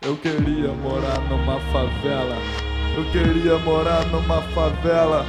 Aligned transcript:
Eu 0.00 0.16
queria 0.16 0.72
morar 0.74 1.18
numa 1.28 1.58
favela. 1.72 2.36
Eu 2.96 3.04
queria 3.10 3.58
morar 3.58 4.06
numa 4.06 4.40
favela. 4.42 5.26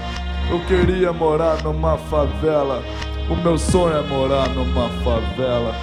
Eu 0.49 0.59
queria 0.65 1.11
morar 1.11 1.61
numa 1.63 1.97
favela. 1.97 2.83
O 3.27 3.35
meu 3.35 3.58
sonho 3.58 3.97
é 3.97 4.01
morar 4.03 4.47
numa 4.50 4.87
favela. 5.03 5.74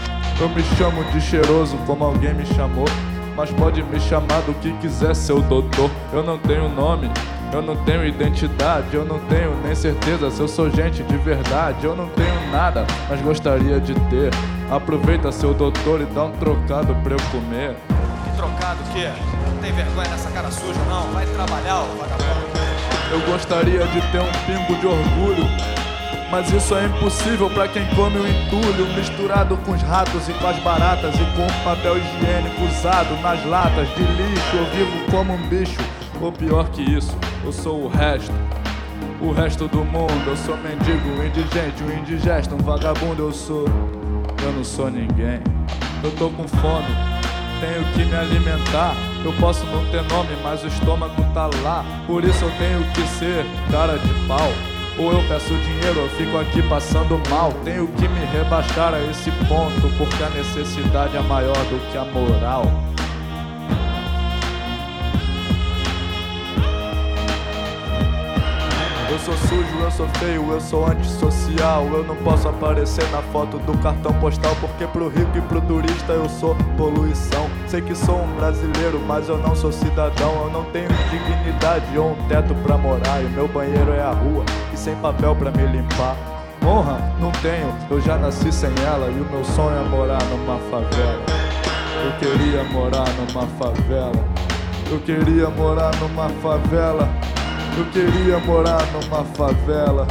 Eu 0.40 0.48
me 0.50 0.62
chamo 0.78 1.02
de 1.10 1.20
cheiroso 1.20 1.76
como 1.78 2.04
alguém 2.04 2.32
me 2.32 2.46
chamou. 2.46 2.86
Mas 3.36 3.50
pode 3.50 3.82
me 3.82 3.98
chamar 3.98 4.40
do 4.42 4.54
que 4.54 4.72
quiser, 4.74 5.14
seu 5.14 5.42
doutor. 5.42 5.90
Eu 6.12 6.22
não 6.22 6.38
tenho 6.38 6.68
nome, 6.68 7.10
eu 7.52 7.60
não 7.60 7.76
tenho 7.84 8.06
identidade, 8.06 8.94
eu 8.94 9.04
não 9.04 9.18
tenho 9.26 9.54
nem 9.64 9.74
certeza 9.74 10.30
se 10.30 10.40
eu 10.40 10.48
sou 10.48 10.70
gente 10.70 11.02
de 11.02 11.16
verdade. 11.18 11.84
Eu 11.84 11.96
não 11.96 12.08
tenho 12.10 12.52
nada, 12.52 12.86
mas 13.10 13.20
gostaria 13.20 13.80
de 13.80 13.94
ter. 14.08 14.30
Aproveita, 14.70 15.32
seu 15.32 15.52
doutor, 15.52 16.00
e 16.00 16.04
dá 16.06 16.24
um 16.24 16.32
trocado 16.32 16.94
pra 17.02 17.14
eu 17.14 17.20
comer. 17.32 17.76
Trocado? 18.46 18.78
Não 18.84 19.58
tem 19.60 19.72
vergonha 19.72 20.08
nessa 20.08 20.30
cara 20.30 20.50
suja, 20.52 20.80
não? 20.88 21.10
Vai 21.12 21.26
trabalhar, 21.26 21.80
ô 21.80 21.96
vagabundo. 21.96 22.46
Eu 23.10 23.20
gostaria 23.22 23.84
de 23.86 24.00
ter 24.12 24.20
um 24.20 24.32
pingo 24.46 24.80
de 24.80 24.86
orgulho. 24.86 25.44
Mas 26.30 26.52
isso 26.52 26.74
é 26.74 26.86
impossível 26.86 27.50
para 27.50 27.68
quem 27.68 27.84
come 27.94 28.18
o 28.18 28.26
entulho 28.26 28.86
misturado 28.96 29.56
com 29.58 29.72
os 29.72 29.82
ratos 29.82 30.28
e 30.28 30.32
com 30.34 30.46
as 30.46 30.58
baratas 30.60 31.14
e 31.14 31.24
com 31.36 31.46
o 31.46 31.64
papel 31.64 31.98
higiênico 31.98 32.64
usado 32.64 33.20
nas 33.20 33.44
latas 33.44 33.88
de 33.94 34.02
lixo. 34.02 34.56
Eu 34.56 34.66
vivo 34.66 35.10
como 35.10 35.34
um 35.34 35.48
bicho, 35.48 35.78
ou 36.20 36.32
pior 36.32 36.68
que 36.70 36.82
isso, 36.82 37.16
eu 37.44 37.52
sou 37.52 37.84
o 37.84 37.88
resto. 37.88 38.32
O 39.20 39.32
resto 39.32 39.66
do 39.68 39.84
mundo, 39.84 40.24
eu 40.26 40.36
sou 40.36 40.56
mendigo, 40.56 41.22
indigente, 41.22 41.82
um 41.82 41.98
indigesto, 41.98 42.54
um 42.54 42.58
vagabundo, 42.58 43.22
eu 43.22 43.32
sou. 43.32 43.66
Eu 44.42 44.52
não 44.52 44.64
sou 44.64 44.90
ninguém. 44.90 45.40
Eu 46.02 46.10
tô 46.12 46.28
com 46.30 46.46
fome, 46.46 47.15
tenho 47.60 47.84
que 47.92 48.04
me 48.04 48.16
alimentar. 48.16 48.94
Eu 49.24 49.32
posso 49.34 49.64
não 49.66 49.84
ter 49.86 50.02
nome, 50.02 50.36
mas 50.42 50.62
o 50.62 50.66
estômago 50.66 51.14
tá 51.34 51.48
lá. 51.62 51.84
Por 52.06 52.24
isso 52.24 52.44
eu 52.44 52.50
tenho 52.58 52.84
que 52.92 53.02
ser 53.18 53.44
cara 53.70 53.98
de 53.98 54.12
pau. 54.26 54.50
Ou 54.98 55.12
eu 55.12 55.22
peço 55.28 55.54
dinheiro, 55.54 56.00
eu 56.00 56.08
fico 56.10 56.38
aqui 56.38 56.62
passando 56.68 57.20
mal. 57.28 57.52
Tenho 57.64 57.86
que 57.88 58.08
me 58.08 58.24
rebaixar 58.26 58.94
a 58.94 59.00
esse 59.10 59.30
ponto, 59.46 59.88
porque 59.98 60.22
a 60.22 60.30
necessidade 60.30 61.16
é 61.16 61.20
maior 61.20 61.56
do 61.56 61.90
que 61.90 61.98
a 61.98 62.04
moral. 62.04 62.64
Eu 69.16 69.20
sou 69.20 69.36
sujo, 69.48 69.78
eu 69.80 69.90
sou 69.90 70.06
feio, 70.18 70.52
eu 70.52 70.60
sou 70.60 70.86
antissocial. 70.86 71.86
Eu 71.86 72.04
não 72.04 72.14
posso 72.16 72.50
aparecer 72.50 73.10
na 73.10 73.22
foto 73.22 73.56
do 73.60 73.72
cartão 73.78 74.12
postal, 74.20 74.54
porque 74.60 74.86
pro 74.86 75.08
rico 75.08 75.38
e 75.38 75.40
pro 75.40 75.58
turista 75.62 76.12
eu 76.12 76.28
sou 76.28 76.54
poluição. 76.76 77.48
Sei 77.66 77.80
que 77.80 77.94
sou 77.94 78.20
um 78.20 78.36
brasileiro, 78.36 79.00
mas 79.08 79.26
eu 79.30 79.38
não 79.38 79.56
sou 79.56 79.72
cidadão. 79.72 80.44
Eu 80.44 80.50
não 80.50 80.64
tenho 80.66 80.90
dignidade 81.10 81.96
ou 81.96 82.10
um 82.10 82.28
teto 82.28 82.54
pra 82.56 82.76
morar. 82.76 83.22
E 83.22 83.24
meu 83.30 83.48
banheiro 83.48 83.90
é 83.90 84.02
a 84.02 84.10
rua 84.10 84.44
e 84.70 84.76
sem 84.76 84.94
papel 84.96 85.34
pra 85.34 85.50
me 85.50 85.64
limpar. 85.66 86.14
Honra, 86.62 87.00
não 87.18 87.32
tenho, 87.40 87.74
eu 87.90 87.98
já 88.02 88.18
nasci 88.18 88.52
sem 88.52 88.70
ela. 88.84 89.06
E 89.08 89.18
o 89.18 89.24
meu 89.30 89.42
sonho 89.46 89.78
é 89.78 89.88
morar 89.88 90.22
numa 90.24 90.58
favela. 90.70 91.24
Eu 92.04 92.12
queria 92.18 92.64
morar 92.64 93.06
numa 93.14 93.46
favela. 93.46 94.12
Eu 94.90 95.00
queria 95.00 95.48
morar 95.48 95.90
numa 95.96 96.28
favela. 96.42 97.25
Eu 97.76 97.84
queria 97.92 98.38
morar 98.38 98.80
numa 98.86 99.22
favela. 99.22 100.06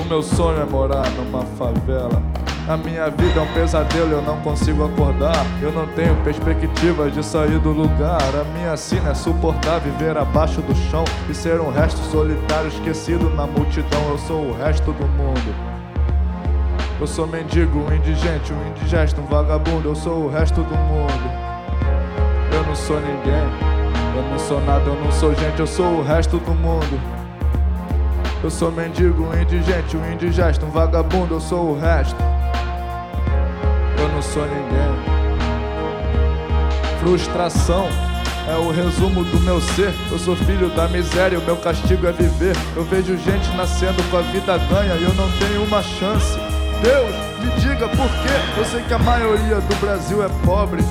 O 0.00 0.04
meu 0.08 0.20
sonho 0.20 0.60
é 0.60 0.64
morar 0.64 1.08
numa 1.10 1.44
favela. 1.56 2.20
A 2.68 2.76
minha 2.76 3.08
vida 3.08 3.38
é 3.38 3.42
um 3.42 3.52
pesadelo, 3.52 4.10
eu 4.10 4.22
não 4.22 4.40
consigo 4.40 4.84
acordar. 4.84 5.46
Eu 5.62 5.70
não 5.70 5.86
tenho 5.88 6.16
perspectivas 6.24 7.14
de 7.14 7.22
sair 7.22 7.60
do 7.60 7.70
lugar. 7.70 8.18
A 8.34 8.44
minha 8.58 8.76
sina 8.76 9.10
é 9.10 9.14
suportar 9.14 9.78
viver 9.78 10.16
abaixo 10.16 10.60
do 10.62 10.74
chão 10.90 11.04
e 11.30 11.34
ser 11.34 11.60
um 11.60 11.70
resto 11.70 12.00
solitário 12.10 12.66
esquecido 12.66 13.30
na 13.30 13.46
multidão. 13.46 14.08
Eu 14.08 14.18
sou 14.18 14.48
o 14.48 14.56
resto 14.56 14.90
do 14.90 15.06
mundo. 15.06 15.54
Eu 17.00 17.06
sou 17.06 17.28
mendigo, 17.28 17.78
um 17.78 17.94
indigente, 17.94 18.52
um 18.52 18.70
indigesto, 18.70 19.20
um 19.20 19.26
vagabundo. 19.26 19.90
Eu 19.90 19.94
sou 19.94 20.24
o 20.24 20.30
resto 20.30 20.62
do 20.62 20.74
mundo. 20.74 21.30
Eu 22.52 22.64
não 22.64 22.74
sou 22.74 22.96
ninguém. 22.96 23.73
Eu 24.14 24.22
não 24.22 24.38
sou 24.38 24.60
nada, 24.60 24.84
eu 24.84 24.94
não 24.94 25.10
sou 25.10 25.34
gente, 25.34 25.58
eu 25.58 25.66
sou 25.66 25.86
o 25.86 26.02
resto 26.02 26.38
do 26.38 26.54
mundo. 26.54 27.00
Eu 28.44 28.50
sou 28.50 28.70
mendigo, 28.70 29.28
indigente, 29.36 29.96
um 29.96 30.12
indigesto, 30.12 30.64
um 30.64 30.70
vagabundo, 30.70 31.34
eu 31.34 31.40
sou 31.40 31.70
o 31.70 31.80
resto. 31.80 32.16
Eu 33.98 34.08
não 34.10 34.22
sou 34.22 34.44
ninguém. 34.44 34.94
Frustração 37.00 37.88
é 38.48 38.54
o 38.56 38.70
resumo 38.70 39.24
do 39.24 39.40
meu 39.40 39.60
ser. 39.60 39.92
Eu 40.12 40.18
sou 40.18 40.36
filho 40.36 40.68
da 40.70 40.86
miséria, 40.86 41.38
o 41.38 41.42
meu 41.42 41.56
castigo 41.56 42.06
é 42.06 42.12
viver. 42.12 42.54
Eu 42.76 42.84
vejo 42.84 43.16
gente 43.16 43.50
nascendo 43.56 44.00
com 44.10 44.18
a 44.18 44.20
vida 44.20 44.56
ganha 44.58 44.94
e 44.94 45.02
eu 45.02 45.14
não 45.14 45.28
tenho 45.38 45.64
uma 45.64 45.82
chance. 45.82 46.38
Deus, 46.82 47.14
me 47.40 47.60
diga 47.60 47.88
por 47.88 48.08
quê? 48.08 48.58
Eu 48.58 48.64
sei 48.64 48.82
que 48.82 48.94
a 48.94 48.98
maioria 48.98 49.60
do 49.60 49.76
Brasil 49.80 50.22
é 50.22 50.28
pobre. 50.44 50.84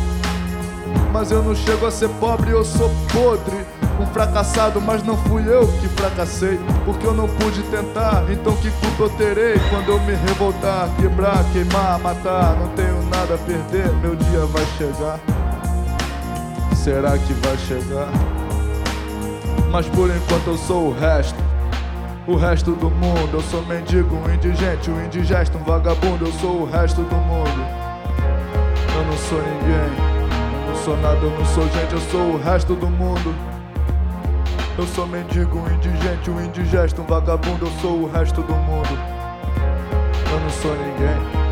Mas 1.14 1.30
eu 1.30 1.44
não 1.44 1.56
chego 1.56 1.86
a 1.86 1.92
ser 1.92 2.10
pobre, 2.20 2.50
eu 2.50 2.66
sou 2.66 2.90
podre. 3.14 3.64
Um 4.02 4.08
fracassado, 4.08 4.82
mas 4.82 5.04
não 5.04 5.16
fui 5.16 5.44
eu 5.48 5.68
que 5.80 5.88
fracassei. 5.90 6.60
Porque 6.84 7.06
eu 7.06 7.14
não 7.14 7.30
pude 7.30 7.62
tentar, 7.64 8.26
então 8.32 8.56
que 8.56 8.72
culpa 8.72 9.04
eu 9.04 9.10
terei 9.12 9.60
quando 9.70 9.90
eu 9.90 10.00
me 10.00 10.16
revoltar, 10.16 10.90
quebrar, 11.00 11.46
queimar, 11.54 12.00
matar? 12.00 12.58
Não 12.58 12.68
tenho 12.70 13.00
nada 13.04 13.36
a 13.36 13.38
perder, 13.38 13.94
meu 14.02 14.16
dia 14.16 14.40
vai 14.48 14.66
chegar. 14.76 15.20
Será 16.76 17.16
que 17.16 17.34
vai 17.34 17.58
chegar? 17.60 18.10
Mas 19.72 19.88
por 19.90 20.10
enquanto 20.10 20.48
eu 20.48 20.58
sou 20.58 20.88
o 20.88 21.00
resto. 21.00 21.38
O 22.26 22.36
resto 22.36 22.72
do 22.72 22.90
mundo, 22.90 23.30
eu 23.34 23.42
sou 23.42 23.64
mendigo, 23.66 24.16
um 24.16 24.34
indigente, 24.34 24.90
um 24.90 25.06
indigesto, 25.06 25.58
um 25.58 25.64
vagabundo, 25.64 26.26
eu 26.26 26.32
sou 26.34 26.62
o 26.62 26.66
resto 26.66 27.02
do 27.04 27.16
mundo. 27.16 27.66
Eu 28.96 29.06
não 29.06 29.18
sou 29.18 29.40
ninguém 29.40 30.13
sou 30.84 30.98
nada, 30.98 31.16
eu 31.16 31.30
não 31.30 31.46
sou 31.46 31.64
gente, 31.70 31.94
eu 31.94 32.02
sou 32.12 32.34
o 32.34 32.38
resto 32.38 32.76
do 32.76 32.88
mundo. 32.88 33.34
Eu 34.78 34.86
sou 34.88 35.08
mendigo, 35.08 35.58
um 35.58 35.74
indigente, 35.74 36.30
um 36.30 36.44
indigesto, 36.44 37.02
um 37.02 37.06
vagabundo, 37.06 37.66
eu 37.66 37.72
sou 37.80 38.02
o 38.02 38.12
resto 38.12 38.42
do 38.42 38.54
mundo. 38.54 38.90
Eu 40.30 40.40
não 40.42 40.50
sou 40.50 40.72
ninguém. 40.76 41.44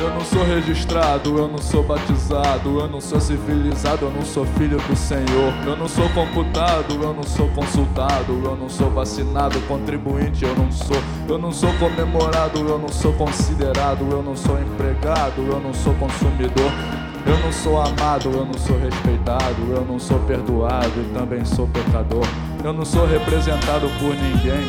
Eu 0.00 0.14
não 0.14 0.20
sou 0.24 0.44
registrado, 0.44 1.36
eu 1.36 1.48
não 1.48 1.58
sou 1.58 1.82
batizado, 1.82 2.80
eu 2.80 2.88
não 2.88 3.00
sou 3.02 3.20
civilizado, 3.20 4.06
eu 4.06 4.10
não 4.10 4.22
sou 4.22 4.46
filho 4.46 4.78
do 4.78 4.96
Senhor. 4.96 5.52
Eu 5.66 5.76
não 5.76 5.88
sou 5.88 6.08
computado, 6.10 6.94
eu 6.94 7.12
não 7.12 7.22
sou 7.22 7.48
consultado, 7.48 8.32
eu 8.44 8.56
não 8.56 8.70
sou 8.70 8.88
vacinado, 8.90 9.60
contribuinte, 9.62 10.42
eu 10.42 10.54
não 10.54 10.72
sou. 10.72 10.96
Eu 11.28 11.36
não 11.36 11.52
sou 11.52 11.72
comemorado, 11.74 12.60
eu 12.60 12.78
não 12.78 12.88
sou 12.88 13.12
considerado, 13.12 14.06
eu 14.10 14.22
não 14.22 14.36
sou 14.36 14.58
empregado, 14.58 15.42
eu 15.42 15.60
não 15.60 15.74
sou 15.74 15.92
consumidor. 15.94 16.95
Eu 17.26 17.38
não 17.38 17.52
sou 17.52 17.80
amado, 17.80 18.30
eu 18.30 18.44
não 18.44 18.54
sou 18.54 18.78
respeitado, 18.78 19.60
eu 19.70 19.84
não 19.84 19.98
sou 19.98 20.18
perdoado 20.20 20.92
e 20.96 21.12
também 21.12 21.44
sou 21.44 21.66
pecador. 21.66 22.24
Eu 22.62 22.72
não 22.72 22.84
sou 22.84 23.04
representado 23.04 23.88
por 23.98 24.14
ninguém, 24.14 24.64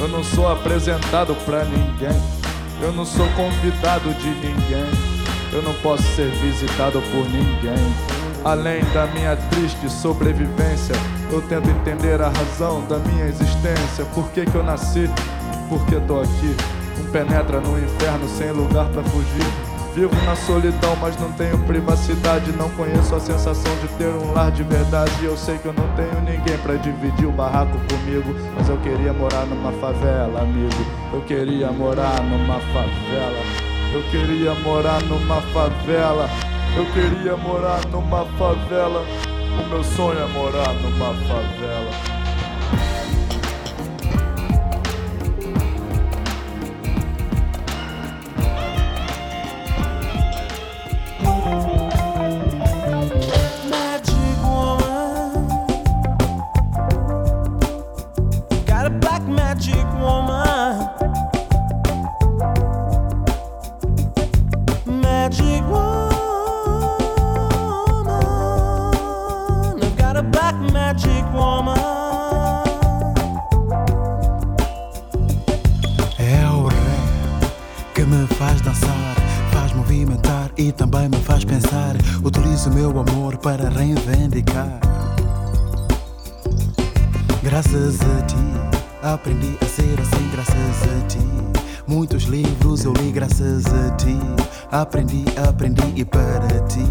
eu 0.00 0.08
não 0.08 0.24
sou 0.24 0.50
apresentado 0.50 1.34
pra 1.44 1.62
ninguém, 1.64 2.20
eu 2.80 2.92
não 2.92 3.04
sou 3.04 3.26
convidado 3.36 4.12
de 4.14 4.28
ninguém, 4.28 4.86
eu 5.52 5.62
não 5.62 5.74
posso 5.74 6.02
ser 6.14 6.30
visitado 6.30 7.02
por 7.12 7.28
ninguém. 7.28 8.14
Além 8.44 8.84
da 8.92 9.06
minha 9.06 9.36
triste 9.36 9.90
sobrevivência, 9.90 10.94
eu 11.30 11.40
tento 11.42 11.68
entender 11.70 12.20
a 12.20 12.28
razão 12.28 12.82
da 12.86 12.98
minha 12.98 13.26
existência. 13.26 14.04
Por 14.14 14.30
que, 14.30 14.44
que 14.44 14.54
eu 14.54 14.62
nasci? 14.62 15.08
Por 15.68 15.84
que 15.86 15.98
tô 16.00 16.20
aqui? 16.20 16.56
Um 17.00 17.10
penetra 17.10 17.60
no 17.60 17.78
inferno 17.78 18.28
sem 18.28 18.52
lugar 18.52 18.86
para 18.88 19.02
fugir. 19.04 19.63
Vivo 19.94 20.14
na 20.26 20.34
solidão, 20.34 20.96
mas 21.00 21.16
não 21.20 21.30
tenho 21.32 21.56
privacidade. 21.66 22.50
Não 22.52 22.68
conheço 22.70 23.14
a 23.14 23.20
sensação 23.20 23.72
de 23.76 23.86
ter 23.96 24.08
um 24.08 24.32
lar 24.32 24.50
de 24.50 24.64
verdade. 24.64 25.24
Eu 25.24 25.36
sei 25.36 25.56
que 25.56 25.66
eu 25.66 25.72
não 25.72 25.86
tenho 25.94 26.20
ninguém 26.22 26.58
para 26.58 26.74
dividir 26.74 27.26
o 27.26 27.30
barraco 27.30 27.78
comigo. 27.88 28.34
Mas 28.56 28.68
eu 28.68 28.76
queria 28.78 29.12
morar 29.12 29.46
numa 29.46 29.70
favela, 29.74 30.40
amigo. 30.40 30.84
Eu 31.12 31.20
queria 31.20 31.70
morar 31.70 32.20
numa 32.24 32.58
favela. 32.58 33.38
Eu 33.92 34.02
queria 34.10 34.52
morar 34.54 35.00
numa 35.02 35.40
favela. 35.40 36.28
Eu 36.76 36.86
queria 36.86 37.36
morar 37.36 37.80
numa 37.86 38.24
favela. 38.36 39.04
O 39.60 39.68
meu 39.68 39.84
sonho 39.84 40.18
é 40.18 40.26
morar 40.26 40.74
numa 40.74 41.14
favela. 41.28 42.13
Graças 87.54 88.00
a 88.00 88.22
ti, 88.22 88.34
aprendi 89.00 89.56
a 89.60 89.64
ser 89.66 90.00
assim, 90.00 90.28
graças 90.32 90.56
a 90.56 91.06
ti. 91.06 91.20
Muitos 91.86 92.24
livros 92.24 92.84
eu 92.84 92.92
li 92.94 93.12
graças 93.12 93.64
a 93.66 93.90
ti. 93.94 94.18
Aprendi, 94.72 95.24
aprendi 95.48 95.92
e 95.94 96.04
para 96.04 96.48
ti. 96.66 96.84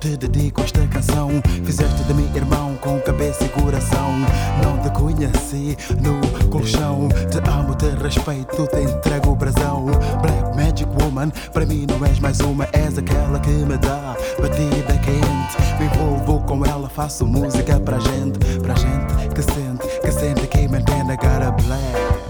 Te 0.00 0.16
dedico 0.16 0.60
esta 0.62 0.84
canção. 0.88 1.30
Fizeste 1.64 2.02
de 2.02 2.14
mim 2.14 2.28
irmão 2.34 2.74
com 2.80 2.98
cabeça 2.98 3.44
e 3.44 3.48
coração. 3.50 4.18
Não 4.64 4.76
te 4.82 4.90
conheci 4.90 5.76
no 6.00 6.48
colchão. 6.48 7.08
Te 7.30 7.38
amo, 7.48 7.72
te 7.76 7.88
respeito, 8.02 8.66
te 8.66 8.80
entrego 8.80 9.30
o 9.30 9.36
brasão. 9.36 9.86
Black 10.20 10.51
Magic 10.72 10.88
Woman, 11.02 11.30
para 11.52 11.66
mim 11.66 11.84
não 11.86 12.04
és 12.06 12.18
mais 12.18 12.40
uma, 12.40 12.66
és 12.72 12.96
aquela 12.96 13.38
que 13.40 13.50
me 13.50 13.76
dá 13.76 14.16
batida 14.40 14.98
quente. 14.98 15.78
Me 15.78 15.84
envolvo 15.84 16.40
com 16.46 16.64
ela, 16.64 16.88
faço 16.88 17.26
música 17.26 17.78
pra 17.78 17.98
gente, 17.98 18.38
pra 18.60 18.74
gente 18.74 19.34
que 19.34 19.42
sente, 19.42 20.00
que 20.00 20.10
sente 20.10 20.46
que 20.46 20.66
mantém 20.68 21.02
a 21.10 21.16
cara 21.18 21.50
black. 21.50 21.82
Magic 22.02 22.21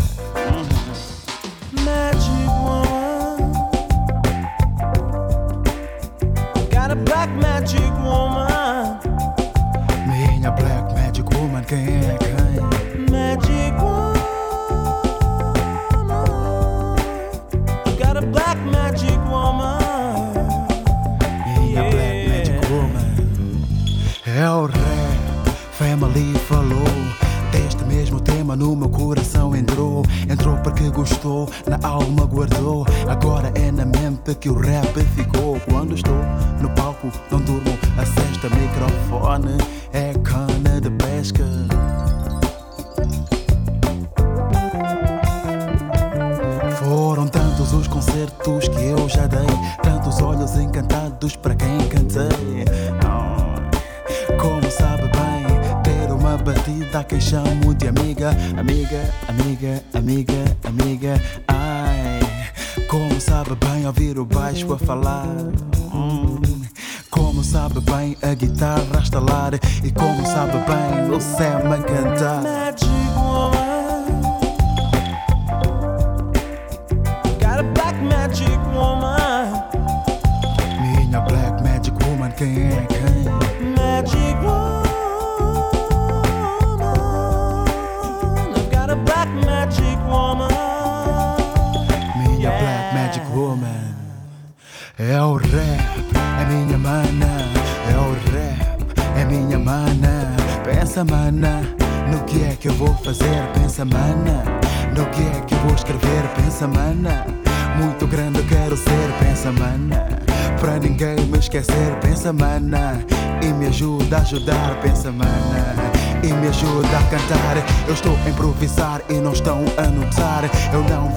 no 28.63 28.77
meu 28.77 28.89
coração 28.89 29.57
entrou. 29.57 30.05
Entrou 30.31 30.57
porque 30.59 30.89
gostou, 30.91 31.49
na 31.67 31.79
alma 31.87 32.25
guardou. 32.27 32.87
Agora 33.09 33.53
é 33.57 33.73
na 33.73 33.85
mente 33.85 34.35
que 34.37 34.49
o 34.49 34.55
rap 34.55 35.01
ficou. 35.17 35.59
Quando 35.69 35.95
estou 35.95 36.15
no 36.61 36.71
palco, 36.71 37.11
não 37.31 37.41
durmo. 37.41 37.77
A 37.99 38.07
sexta 38.07 38.49
microfone 38.51 39.59
é 39.93 40.15
cana 40.21 40.81
de 40.81 40.91
pesca. 40.91 41.45
Foram 46.79 47.27
tantos 47.27 47.73
os 47.73 47.89
concertos 47.89 48.69
que 48.69 48.85
eu 48.85 49.09
já 49.09 49.27
dei. 49.27 49.41
Tantos 49.83 50.23
olhos 50.23 50.57
encantados 50.57 51.35
para 51.35 51.57
quem 51.57 51.79
cantei. 51.89 52.65
Como 54.39 54.71
sabe 54.71 54.92
uma 56.63 56.77
batida 56.77 56.99
a 57.01 57.05
quem 57.05 57.21
chamo 57.21 57.75
de 57.75 57.89
amiga, 57.89 58.31
amiga, 58.57 59.11
amiga, 59.29 59.83
amiga, 59.95 60.57
amiga. 60.65 61.23
Ai, 61.49 62.21
como 62.89 63.21
sabe 63.21 63.51
bem 63.57 63.87
ouvir 63.87 64.19
o 64.19 64.25
baixo 64.25 64.73
a 64.73 64.79
falar. 64.79 65.27
Hum, 65.93 66.41
Como 67.11 67.45
sabe 67.45 67.81
bem 67.81 68.17
a 68.23 68.35
guitarra 68.35 68.99
a 68.99 69.03
estalar 69.03 69.53
E 69.85 69.91
como 69.93 70.27
sabe 70.27 70.53
bem 70.53 71.15
o 71.15 71.21
Sam 71.21 71.75
a 71.75 71.83
cantar 71.83 72.52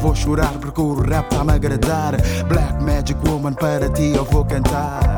vou 0.06 0.14
chorar 0.14 0.54
porque 0.60 0.80
o 0.80 0.94
rap 1.02 1.28
tá-me 1.30 1.52
a 1.52 1.56
agradar. 1.56 2.16
Black 2.48 2.84
Magic 2.84 3.18
Woman, 3.28 3.54
para 3.54 3.90
ti 3.90 4.14
eu 4.16 4.24
vou 4.26 4.46
cantar. 4.46 5.15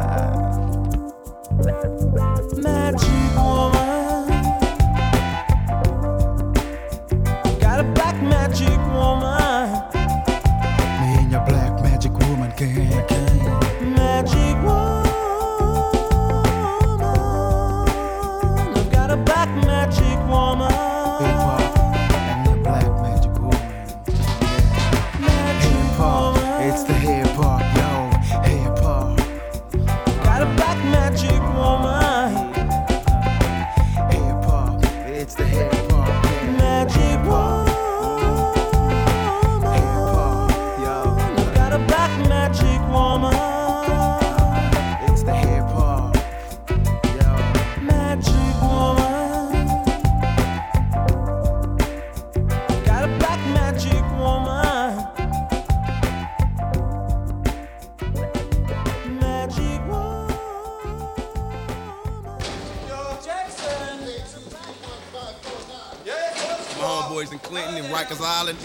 Rikers 68.08 68.22
Island, 68.26 68.58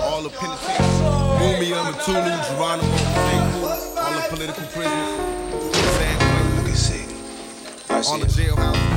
all 0.00 0.22
the 0.22 0.28
penitentiaries, 0.28 1.00
Mumi, 1.40 1.72
Mutulu, 1.72 2.32
Geronimo, 2.46 2.90
all 3.96 4.12
the 4.12 4.26
political 4.28 4.64
prisoners, 4.66 5.74
San 5.96 6.18
Quentin, 6.62 8.06
all 8.06 8.18
the 8.18 8.26
jailhouses. 8.26 8.95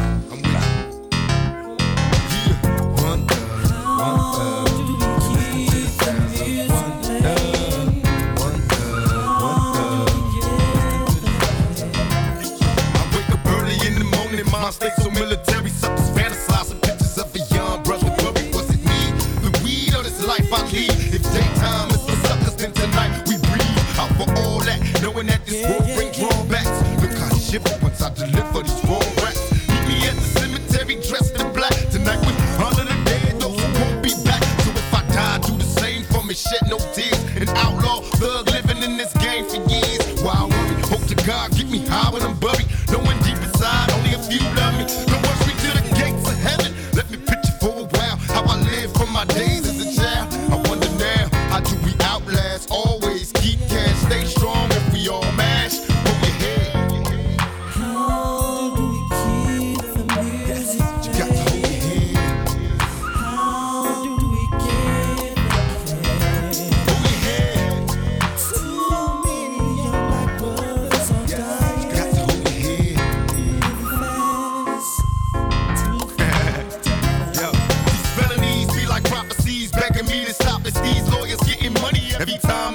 Every 82.20 82.38
time. 82.38 82.69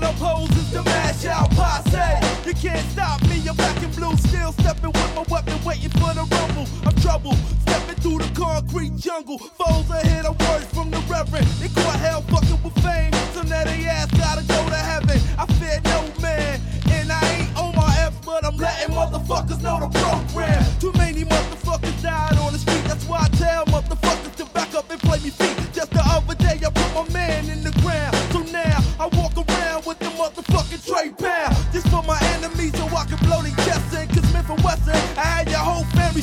One 0.00 0.14
opposes 0.14 0.70
the 0.70 0.82
mash 0.84 1.24
out 1.26 1.50
posse. 1.50 2.46
You 2.46 2.54
can't 2.54 2.86
stop 2.90 3.22
me, 3.22 3.42
I'm 3.48 3.56
black 3.56 3.76
and 3.82 3.94
blue, 3.96 4.16
still 4.16 4.52
stepping 4.52 4.92
with 4.92 5.14
my 5.14 5.24
weapon, 5.28 5.58
waiting 5.64 5.90
for 5.90 6.12
the 6.14 6.24
rumble. 6.30 6.66
I'm 6.86 6.94
trouble, 7.00 7.34
stepping 7.66 7.96
through 7.96 8.18
the 8.18 8.30
concrete 8.34 8.96
jungle. 8.96 9.38
Foes 9.38 9.90
ahead 9.90 10.26
of 10.26 10.38
words 10.40 10.66
from 10.66 10.90
the 10.90 10.98
reverend. 11.10 11.46
They 11.60 11.68
caught 11.68 11.98
hell 12.00 12.22
fucking 12.22 12.62
with 12.62 12.78
fame, 12.82 13.12
so 13.34 13.42
now 13.42 13.64
they 13.64 13.86
ass 13.86 14.10
gotta 14.12 14.42
go 14.46 14.68
to 14.68 14.76
heaven. 14.76 15.18
I 15.38 15.46
fear 15.58 15.80
no 15.84 16.00
man, 16.22 16.60
and 16.90 17.10
I 17.10 17.20
ain't 17.34 17.56
on 17.56 17.74
my 17.74 17.92
F, 17.98 18.14
but 18.24 18.44
I'm 18.44 18.56
letting 18.56 18.94
motherfuckers 18.94 19.62
know 19.62 19.80
the 19.80 19.88
program. 19.98 20.64
Too 20.80 20.92
many 20.92 21.24
motherfuckers 21.24 22.02
died 22.02 22.38
on 22.38 22.52
the 22.52 22.58
street, 22.58 22.84
that's 22.84 23.04
why 23.06 23.26
I 23.26 23.28
tell 23.36 23.64
motherfuckers 23.66 24.36
to 24.36 24.44
back 24.46 24.74
up 24.74 24.90
and 24.90 25.00
play 25.00 25.18
me 25.20 25.30
feet. 25.30 25.57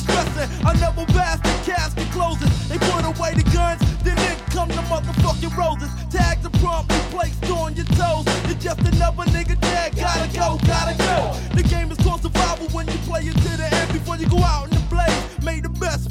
stressing. 0.00 0.66
I 0.66 0.72
never 0.74 1.04
passed 1.12 1.42
the 1.42 1.70
casket 1.70 2.08
closes. 2.10 2.68
They 2.68 2.78
put 2.78 3.04
away 3.04 3.34
the 3.34 3.48
guns, 3.52 3.80
then 4.02 4.18
in 4.18 4.36
come 4.50 4.68
the 4.68 4.82
motherfucking 4.88 5.56
roses. 5.56 5.90
Tags 6.10 6.44
are 6.44 6.58
promptly 6.60 6.98
placed 7.10 7.44
on 7.50 7.74
your 7.74 7.86
toes. 7.86 8.26
You're 8.46 8.58
just 8.58 8.80
another 8.80 9.24
nigga 9.30 9.58
dead. 9.60 9.96
Gotta 9.96 10.28
go, 10.36 10.58
gotta 10.66 10.96
go. 10.98 11.36
The 11.54 11.62
game 11.62 11.90
is 11.90 11.98
called 11.98 12.22
survival 12.22 12.68
when 12.70 12.86
you 12.86 12.98
play 13.06 13.22
it 13.22 13.36
to 13.36 13.56
the 13.56 13.68
end 13.72 13.92
before 13.92 14.16
you 14.16 14.28
go 14.28 14.38
out 14.38 14.75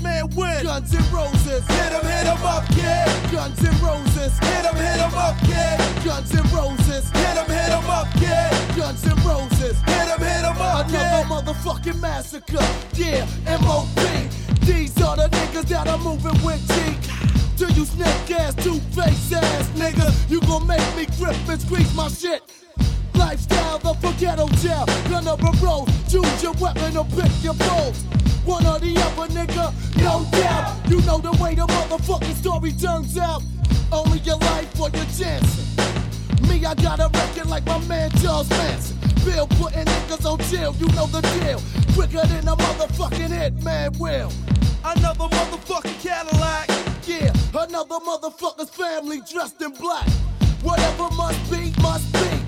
man 0.06 0.30
win. 0.36 0.64
Guns 0.64 0.94
and 0.94 1.08
roses. 1.12 1.64
Hit 1.68 1.92
'em, 1.98 2.06
hit 2.06 2.28
'em 2.34 2.46
up, 2.46 2.66
kid. 2.78 3.10
Guns 3.32 3.60
and 3.68 3.80
roses. 3.82 4.34
Hit 4.48 4.66
'em, 4.70 4.76
hit 4.76 5.00
'em 5.06 5.16
up, 5.26 5.36
kid. 5.50 5.78
Guns 6.06 6.32
and 6.40 6.50
roses. 6.54 7.06
Hit 7.20 7.36
'em, 7.42 7.50
hit 7.58 7.72
'em 7.78 7.90
up, 7.90 8.08
kid. 8.22 8.52
Guns 8.78 9.04
and 9.12 9.20
roses. 9.26 9.78
Hit 9.90 10.08
'em, 10.14 10.22
hit 10.30 10.44
'em 10.50 10.62
up, 10.62 10.88
Another 10.90 11.26
motherfucking 11.34 12.00
massacre. 12.00 12.68
Yeah, 12.94 13.26
M.O.P. 13.48 14.02
These 14.68 14.96
are 15.02 15.16
the 15.18 15.28
niggas 15.38 15.68
that 15.74 15.88
are 15.88 16.02
moving 16.10 16.40
with 16.44 16.62
G. 16.74 16.76
To 17.60 17.66
you 17.74 17.86
snake 17.86 18.32
ass, 18.40 18.54
two 18.56 18.80
face 18.98 19.32
ass 19.34 19.68
nigga. 19.82 20.08
You 20.30 20.40
gon' 20.42 20.68
make 20.68 20.88
me 20.98 21.06
grip 21.18 21.38
and 21.50 21.60
squeeze 21.62 21.94
my 21.96 22.10
shit. 22.10 22.42
Lifestyle, 23.16 23.80
the 23.80 24.12
ghetto 24.20 24.48
jail. 24.62 24.86
Gun 25.10 25.28
up 25.28 25.42
a 25.42 25.52
road. 25.66 25.88
Choose 26.12 26.44
your 26.44 26.54
weapon 26.64 26.98
or 26.98 27.06
pick 27.06 27.32
your 27.42 27.56
pose. 27.56 28.04
One 28.46 28.66
or 28.68 28.78
the 28.78 28.94
other, 29.02 29.34
nigga, 29.34 29.74
no 29.98 30.24
doubt. 30.32 30.90
You 30.90 31.02
know 31.02 31.18
the 31.18 31.32
way 31.42 31.56
the 31.56 31.66
motherfucking 31.66 32.36
story 32.36 32.72
turns 32.74 33.18
out. 33.18 33.42
Only 33.92 34.20
your 34.20 34.38
life 34.38 34.80
or 34.80 34.90
your 34.90 35.06
chances. 35.06 35.76
Me, 36.48 36.64
I 36.64 36.76
got 36.76 37.00
a 37.00 37.10
record 37.12 37.48
like 37.50 37.66
my 37.66 37.80
man 37.88 38.12
Charles 38.22 38.48
Manson. 38.52 38.98
Bill 39.26 39.48
putting 39.48 39.86
niggas 39.86 40.32
on 40.32 40.38
jail, 40.52 40.76
you 40.80 40.88
know 40.94 41.08
the 41.08 41.22
deal. 41.22 41.60
Quicker 41.96 42.26
than 42.28 42.48
a 42.48 42.56
motherfucking 42.56 43.32
hit 43.32 43.64
man 43.64 43.92
will. 43.98 44.32
Another 44.84 45.26
motherfucking 45.26 46.00
Cadillac. 46.04 46.70
Yeah, 47.08 47.34
another 47.56 47.98
motherfucker's 47.98 48.70
family 48.70 49.22
dressed 49.22 49.60
in 49.62 49.72
black. 49.72 50.08
Whatever 50.62 51.10
must 51.16 51.50
be, 51.50 51.74
must 51.82 52.14
be. 52.14 52.45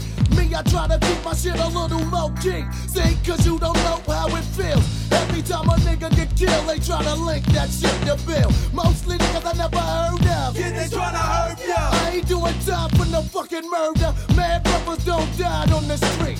I 0.53 0.61
try 0.63 0.87
to 0.87 0.97
keep 0.99 1.23
my 1.23 1.33
shit 1.33 1.55
a 1.55 1.67
little 1.67 2.03
low 2.09 2.29
key. 2.41 2.63
See, 2.87 3.17
cause 3.25 3.45
you 3.45 3.59
don't 3.59 3.75
know 3.77 4.01
how 4.07 4.27
it 4.35 4.43
feels. 4.55 4.85
Every 5.11 5.41
time 5.41 5.67
a 5.69 5.75
nigga 5.85 6.09
get 6.15 6.35
killed, 6.35 6.67
they 6.67 6.79
try 6.79 7.03
to 7.03 7.15
link 7.15 7.45
that 7.47 7.69
shit 7.69 7.93
to 8.07 8.15
Bill. 8.25 8.51
Mostly 8.73 9.17
niggas 9.17 9.45
I 9.45 9.57
never 9.57 9.77
heard 9.77 10.47
of. 10.47 10.55
Kid, 10.55 10.75
they 10.75 10.87
tryna 10.87 11.17
hurt 11.17 11.59
ya. 11.67 11.75
I 11.77 12.11
ain't 12.15 12.27
doing 12.27 12.57
time 12.65 12.89
for 12.91 13.05
no 13.05 13.21
fucking 13.21 13.69
murder. 13.69 14.13
Mad 14.35 14.63
brothers 14.63 15.05
don't 15.05 15.37
die 15.37 15.71
on 15.71 15.87
the 15.87 15.97
street. 15.97 16.39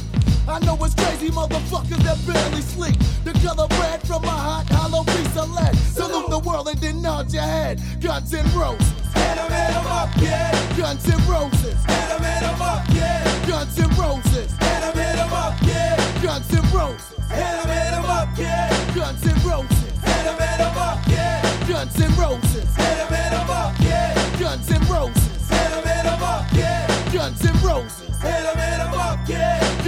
I 0.50 0.60
know 0.60 0.78
it's 0.86 0.96
crazy 0.96 1.30
motherfuckers 1.30 2.02
that 2.08 2.18
barely 2.26 2.62
sleep. 2.62 2.96
The 3.26 3.34
color 3.44 3.68
red 3.82 4.02
from 4.08 4.24
a 4.24 4.28
hot 4.28 4.70
hollow 4.70 5.04
piece 5.04 5.36
of 5.36 5.52
lead. 5.52 5.76
Salute 5.76 6.30
the 6.30 6.40
world 6.40 6.70
and 6.70 6.80
then 6.80 7.02
nod 7.02 7.34
your 7.34 7.44
head. 7.44 7.82
Guns 8.00 8.34
and 8.34 8.48
roses. 8.54 8.88
Hit 9.14 9.38
'em, 9.38 9.52
hit 9.52 9.76
'em 9.76 9.88
up, 9.88 10.10
kid. 10.16 10.78
Guns 10.78 11.06
and 11.10 11.22
roses. 11.28 11.76
Hit 11.86 12.12
'em, 12.12 12.24
hit 12.24 12.44
'em 12.44 12.62
up, 12.62 12.88
kid. 12.88 13.48
Guns 13.48 13.78
and 13.78 13.98
roses. 13.98 14.52
Hit 14.58 14.84
'em, 14.88 14.96
hit 14.96 15.20
'em 15.20 15.34
up, 15.34 15.54
kid. 15.60 16.00
Guns 16.24 16.54
and 16.54 16.74
roses. 16.74 17.12
Hit 17.28 17.56
'em, 17.60 17.68
hit 17.68 17.94
'em 17.94 18.06
up, 18.06 18.28
kid. 18.38 18.96
Guns 18.96 19.24
and 19.28 19.44
roses. 19.44 19.92
Hit 20.08 20.26
'em, 20.28 20.38
hit 20.40 20.60
'em 20.64 20.80
up, 20.80 20.98
kid. 21.06 21.76
Guns 21.76 22.00
and 22.00 22.18
roses. 22.18 22.70
Hit 22.78 22.98
'em, 23.04 23.12
hit 23.12 23.34
'em 23.36 23.50
up, 23.50 23.74
kid. 23.84 24.40
Guns 24.40 24.70
and 24.72 24.88
roses. 24.88 25.42
Hit 25.52 25.72
'em, 25.76 25.84
hit 25.84 26.06
'em 26.06 26.24
up, 26.24 26.48
kid. 26.56 27.12
Guns 27.12 27.42
and 27.46 27.62
roses. 27.62 28.08
Hit 28.22 28.46
'em, 28.46 28.56
hit 28.56 28.56
'em 28.56 28.56
up, 28.56 28.56
kid. 28.56 28.77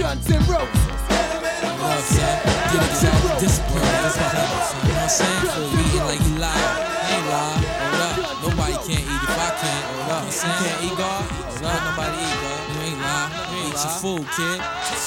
Guns 0.00 0.30
and 0.30 0.48
roses. 0.48 0.68
Hit 1.12 1.28
'em, 1.28 1.44
hit 1.44 1.64
'em 1.64 1.80
up, 1.84 2.00
kid. 2.08 3.40
discipline. 3.40 3.84
That's 4.00 4.16
what 4.16 4.32
happened. 4.32 4.64
So, 4.64 4.76
you 4.80 4.88
know 4.88 4.96
what 4.96 5.02
I'm 5.02 5.08
saying? 5.12 5.44
For 5.44 5.80
eating 5.84 6.06
like 6.08 6.22
you 6.24 6.36
lie. 6.40 6.56
Ain't 7.12 7.26
lie. 7.28 7.60
Hold 7.80 8.00
up. 8.00 8.16
Nobody 8.40 8.76
can't 8.88 9.04
eat 9.12 9.22
if 9.28 9.36
I 9.36 9.50
can't. 9.60 9.84
Hold 9.92 10.12
up. 10.16 10.24
You 10.24 10.52
can't 10.56 10.80
eat 10.88 10.96
God. 10.96 11.20
Hold 11.20 11.68
up. 11.68 11.80
Nobody 11.84 12.16
eat 12.16 12.38
God. 12.40 12.60
You 12.72 12.80
ain't 12.88 13.00
lie. 13.04 13.28
You 13.28 13.58
ain't 13.60 13.68
eat 13.68 13.84
your 13.84 13.96
food, 14.00 14.24
kid. 14.36 14.58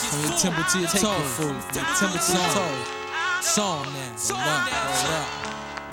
From 0.10 0.20
your 0.30 0.38
temple 0.38 0.64
to 0.72 0.78
your 0.78 0.90
toe. 0.90 0.94
Take 0.94 1.02
your 1.02 1.26
food. 1.42 1.58
From 1.58 1.74
your 1.74 1.90
temple 1.98 2.22
to 2.22 2.32
your 2.38 2.50
toe. 2.54 2.76
Song 3.42 3.86
now. 3.98 4.14
Hold 4.30 4.46
up. 4.46 4.70
Hold 4.78 5.14
up. 5.18 5.30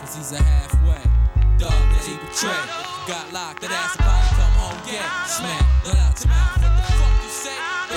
Cause 0.00 0.12
he's 0.16 0.32
a 0.36 0.42
halfway. 0.44 1.02
Dog 1.56 1.72
that 1.72 2.04
he 2.04 2.20
betrayed. 2.20 2.68
Got 3.08 3.32
locked, 3.32 3.64
that 3.64 3.72
ass 3.72 3.96
about 3.96 4.28
to 4.28 4.34
come 4.36 4.54
home, 4.60 4.80
yeah. 4.84 5.24
Smack, 5.24 5.64
let 5.88 5.96
out 5.96 6.20
your 6.20 6.28
mouth. 6.28 6.99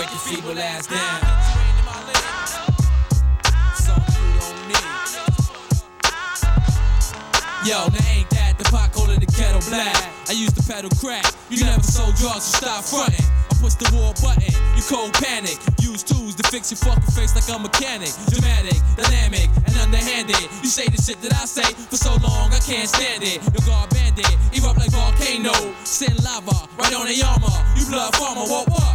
What 0.04 0.12
the 0.12 0.18
fuck 0.18 0.36
you 0.36 0.36
say? 0.36 0.42
Break 0.42 0.52
your 0.52 0.54
feeble 0.54 0.60
ass 0.60 0.88
down. 0.88 1.20
Song 3.80 4.04
you 4.12 4.28
don't 4.40 4.60
need. 4.68 4.84
Yo, 7.64 7.88
now 7.88 8.12
ain't 8.12 8.30
that 8.32 8.58
the 8.58 8.66
pot 8.66 8.92
calling 8.92 9.20
the 9.22 9.28
kettle 9.28 9.62
black? 9.70 9.96
I 10.28 10.34
used 10.34 10.56
to 10.58 10.64
pedal 10.68 10.92
crack. 11.00 11.24
You 11.50 11.64
never 11.64 11.84
sold 11.84 12.16
drugs, 12.16 12.44
so 12.44 12.58
stop 12.60 12.84
fronting. 12.84 13.24
I 13.48 13.56
push 13.64 13.76
the 13.80 13.88
war 13.96 14.12
button, 14.20 14.52
you 14.76 14.84
cold 14.84 15.14
panic. 15.14 15.56
Use 15.80 16.04
tools 16.04 16.36
to 16.36 16.44
fix 16.52 16.72
your 16.72 16.84
fucking 16.84 17.16
face 17.16 17.32
like 17.36 17.48
a 17.48 17.58
mechanic. 17.60 18.12
Dramatic, 18.28 18.84
dynamic, 19.00 19.48
and 19.56 19.76
underhanded. 19.80 20.44
You 20.60 20.68
say 20.68 20.88
the 20.92 21.00
shit 21.00 21.22
that 21.24 21.32
I 21.40 21.46
say 21.46 21.64
for 21.88 21.96
so 21.96 22.12
long, 22.20 22.52
I 22.52 22.60
can't 22.60 22.90
stand 22.90 23.24
it. 23.24 23.40
Your 23.56 23.64
guard 23.64 23.90
bandit, 23.96 24.28
erupt 24.52 24.80
like 24.84 24.92
volcano. 24.92 25.56
Send 25.88 26.20
lava 26.24 26.68
right 26.76 26.92
on 26.92 27.08
the 27.08 27.16
armor. 27.24 27.56
You 27.80 27.88
blood 27.88 28.12
farmer, 28.20 28.44
what 28.44 28.68
what? 28.68 28.93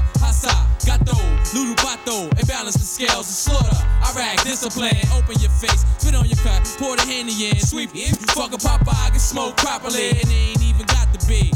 Lulu 1.54 1.74
pato, 1.76 2.28
and 2.38 2.46
balance 2.46 2.74
the 2.74 2.84
scales 2.84 3.28
of 3.28 3.37
slaughter. 3.37 3.76
Iraq, 4.11 4.42
discipline, 4.44 4.96
open 5.14 5.38
your 5.40 5.50
face, 5.50 5.84
spit 5.98 6.14
on 6.14 6.26
your 6.26 6.37
cut, 6.38 6.62
pour 6.78 6.96
the 6.96 7.02
handy 7.06 7.48
in, 7.48 7.58
sweep 7.61 7.90
it. 7.94 8.16
Fuck 8.32 8.52
a 8.52 8.58
Popeye, 8.58 9.12
get 9.12 9.20
smoked 9.20 9.58
properly, 9.58 10.11
and 10.11 10.28
ain't 10.30 10.62
even 10.62 10.88
be 11.29 11.53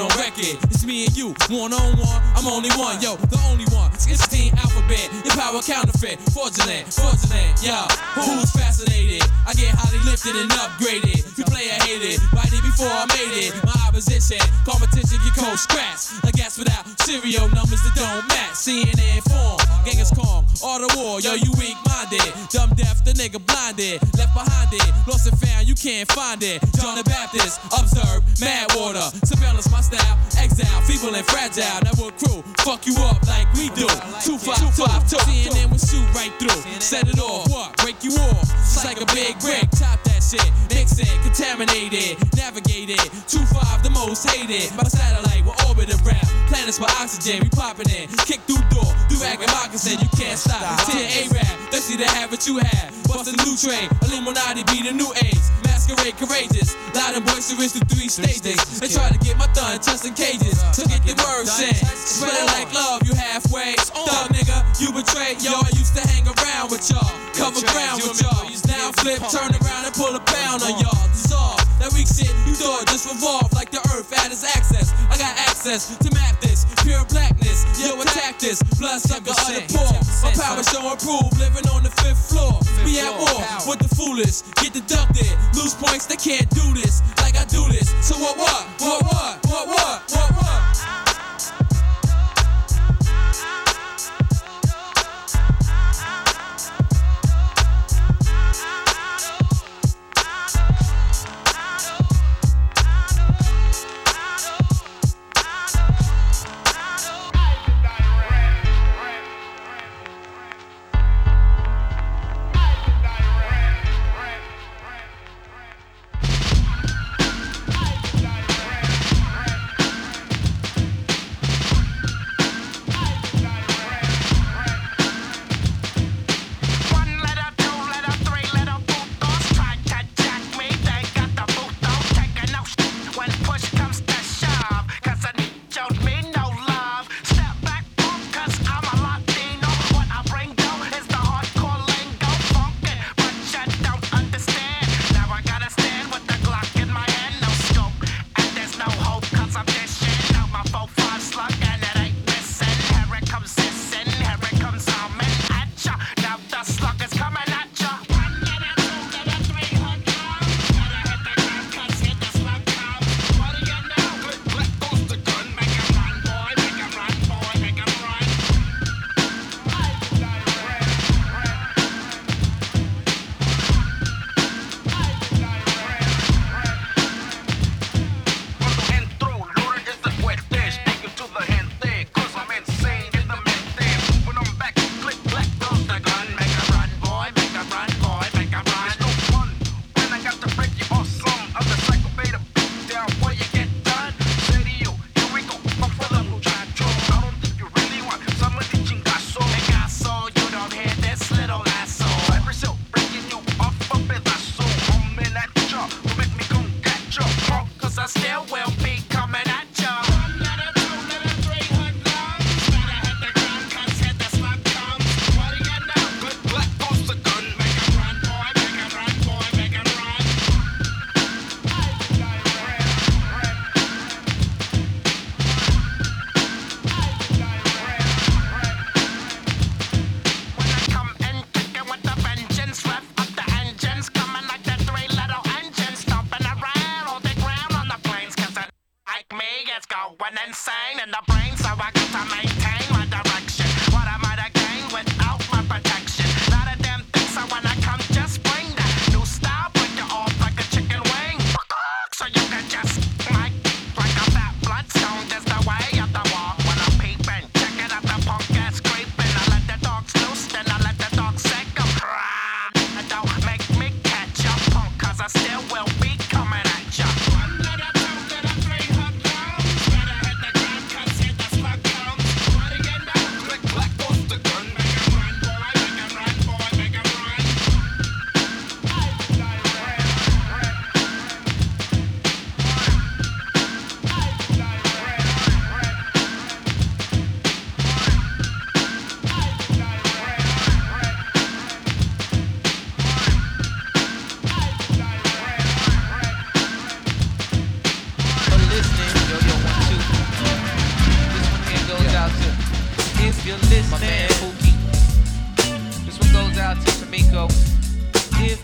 on 0.00 0.08
record. 0.16 0.56
It's 0.72 0.84
me 0.84 1.04
and 1.04 1.16
you, 1.16 1.34
one 1.52 1.72
on 1.72 1.98
one. 2.00 2.20
I'm 2.32 2.48
only 2.48 2.70
one, 2.80 3.00
yo, 3.02 3.16
the 3.28 3.36
only 3.52 3.68
one. 3.76 3.92
It's 4.08 4.26
team 4.26 4.54
alphabet, 4.56 5.12
your 5.22 5.36
power 5.36 5.60
counterfeit, 5.60 6.18
fraudulent, 6.32 6.88
fraudulent, 6.88 7.52
yo. 7.60 7.84
Who's 8.16 8.50
fascinated? 8.50 9.22
I 9.46 9.52
get 9.52 9.76
highly 9.76 10.00
lifted 10.08 10.34
and 10.34 10.50
upgraded. 10.56 11.20
You 11.36 11.44
play 11.44 11.68
a 11.68 11.76
hated, 11.84 12.18
right 12.32 12.48
it 12.48 12.62
before 12.64 12.88
I 12.88 13.04
made 13.12 13.44
it. 13.44 13.52
My 13.62 13.76
opposition, 13.86 14.40
competition, 14.64 15.20
get 15.20 15.36
cold 15.36 15.58
scratch. 15.60 16.16
I 16.24 16.32
guess 16.32 16.56
without 16.58 16.88
serial 17.04 17.48
numbers 17.52 17.84
that 17.84 17.94
don't 17.94 18.24
match. 18.28 18.56
CNN 18.56 19.20
form, 19.28 19.60
gang 19.84 20.00
is 20.00 20.10
calm, 20.10 20.46
all 20.64 20.80
the 20.80 20.90
war, 20.96 21.20
yo, 21.20 21.34
you 21.34 21.52
weak 21.60 21.76
minded. 21.86 22.24
Dumb 22.48 22.70
deaf, 22.74 23.04
the 23.04 23.12
nigga 23.12 23.38
blinded, 23.44 24.00
left 24.16 24.32
behind 24.32 24.72
it. 24.72 24.88
Lost 25.06 25.28
and 25.28 25.38
found, 25.38 25.68
you 25.68 25.74
can't 25.74 26.10
find 26.12 26.42
it. 26.42 26.64
John 26.80 26.96
the 26.96 27.04
Baptist, 27.04 27.60
observe, 27.68 28.24
mad 28.40 28.72
water. 28.74 29.09
Surveillance, 29.24 29.70
my 29.70 29.80
style, 29.80 30.18
exile, 30.38 30.80
feeble 30.82 31.14
and 31.14 31.26
fragile. 31.26 31.66
Network 31.82 32.16
crew, 32.18 32.42
fuck 32.62 32.86
you 32.86 32.94
up 33.10 33.18
like 33.26 33.50
we 33.54 33.68
do. 33.74 33.88
Two 34.22 34.38
five 34.38 34.60
two, 35.08 35.18
CNN 35.18 35.70
will 35.70 35.78
shoot 35.78 36.06
right 36.14 36.32
through. 36.38 36.60
Set 36.80 37.08
it 37.08 37.18
off, 37.18 37.50
what? 37.50 37.76
Break 37.78 38.02
you 38.04 38.12
off. 38.30 38.46
It's 38.60 38.84
like 38.84 39.00
a 39.00 39.06
big 39.14 39.38
brick, 39.40 39.68
top 39.74 40.02
that 40.04 40.22
shit. 40.22 40.46
Mix 40.70 40.98
it, 40.98 41.10
contaminate 41.22 41.92
it, 41.92 42.16
navigate 42.36 42.90
it. 42.90 43.10
Two 43.26 43.42
five, 43.50 43.82
the 43.82 43.90
most 43.90 44.28
hated. 44.30 44.70
My 44.76 44.84
satellite 44.84 45.44
will 45.44 45.58
orbit 45.68 45.90
around. 45.90 46.28
Planets 46.46 46.78
by 46.78 46.90
oxygen, 47.02 47.42
we 47.42 47.50
popping 47.50 47.90
in. 47.90 48.08
Kick 48.26 48.40
through 48.46 48.62
door, 48.70 48.90
do 49.08 49.18
rag 49.18 49.42
and 49.42 49.50
moccasin, 49.50 49.98
you 49.98 50.08
can't 50.14 50.38
stop. 50.38 50.62
Ten 50.86 51.02
A-Rap, 51.26 51.46
thirsty 51.70 51.96
to 51.98 52.06
have 52.06 52.30
what 52.30 52.46
you 52.46 52.58
have. 52.58 52.94
Bust 53.10 53.26
a 53.26 53.34
new 53.42 53.56
train, 53.58 53.90
Illuminati 54.06 54.62
be 54.70 54.86
the 54.86 54.94
new 54.94 55.10
age. 55.22 55.42
Masquerade 55.66 56.16
courageous, 56.16 56.76
loud 56.94 57.14
and 57.16 57.24
boisterous 57.26 57.72
through 57.72 57.88
three 57.90 58.08
stages. 58.08 58.58
They 58.78 58.88
try 59.00 59.08
to 59.08 59.18
get 59.24 59.36
my 59.40 59.48
thumb 59.56 59.80
tucked 59.80 60.04
in 60.04 60.12
cages, 60.12 60.60
so 60.76 60.84
get 60.84 61.00
the 61.08 61.16
words 61.24 61.56
in. 61.64 61.72
Spread 61.96 62.36
it 62.36 62.46
like 62.52 62.68
love, 62.76 63.00
you 63.08 63.14
halfway. 63.16 63.72
Thug 63.80 64.28
nigga, 64.28 64.60
you 64.76 64.92
betrayed, 64.92 65.40
yo. 65.40 65.56
I 65.56 65.72
used 65.72 65.96
to 65.96 66.04
hang 66.04 66.28
around 66.28 66.68
with 66.70 66.84
y'all, 66.92 67.08
cover 67.32 67.64
ground 67.72 68.04
with 68.04 68.20
y'all. 68.20 68.44
Now 68.68 68.92
flip, 69.00 69.24
turn 69.32 69.56
around 69.56 69.88
and 69.88 69.94
pull 69.96 70.12
a 70.12 70.20
pound 70.20 70.62
on 70.62 70.76
y'all. 70.84 71.08
Dissolve 71.16 71.64
that 71.80 71.88
weak 71.96 72.06
shit 72.06 72.28
you 72.44 72.52
thought 72.52 72.84
just 72.92 73.08
revolve 73.08 73.48
like 73.56 73.72
the 73.72 73.80
earth 73.96 74.12
had 74.12 74.30
its 74.30 74.44
access. 74.44 74.92
I 75.08 75.16
got 75.16 75.32
access 75.48 75.96
to 75.96 76.08
map 76.12 76.38
this, 76.40 76.59
pure 76.82 77.04
blackness. 77.06 77.64
Yo, 77.80 78.00
attack 78.00 78.38
this, 78.38 78.62
blood 78.78 79.00
sucker 79.00 79.30
of 79.30 79.46
the 79.52 79.64
poor. 79.68 79.92
My 80.24 80.32
power 80.32 80.62
show 80.62 80.84
improve, 80.92 81.32
living 81.38 81.66
on 81.70 81.82
the 81.82 81.90
fifth 82.02 82.30
floor. 82.30 82.60
Be 82.84 83.00
at 83.00 83.12
war 83.12 83.40
with 83.68 83.80
the 83.80 83.90
foolish, 83.94 84.42
get 84.60 84.72
deducted. 84.72 85.30
Lose 85.54 85.74
points, 85.74 86.06
they 86.06 86.16
can't 86.16 86.48
do 86.50 86.74
this 86.74 87.02
like 87.18 87.36
I 87.36 87.44
do 87.44 87.66
this. 87.68 87.90
So 88.06 88.16
what, 88.16 88.36
what, 88.36 88.66
what, 88.80 89.02
what, 89.04 89.46
what, 89.46 89.68
what, 89.68 90.12
what, 90.12 90.30
what? 90.36 91.09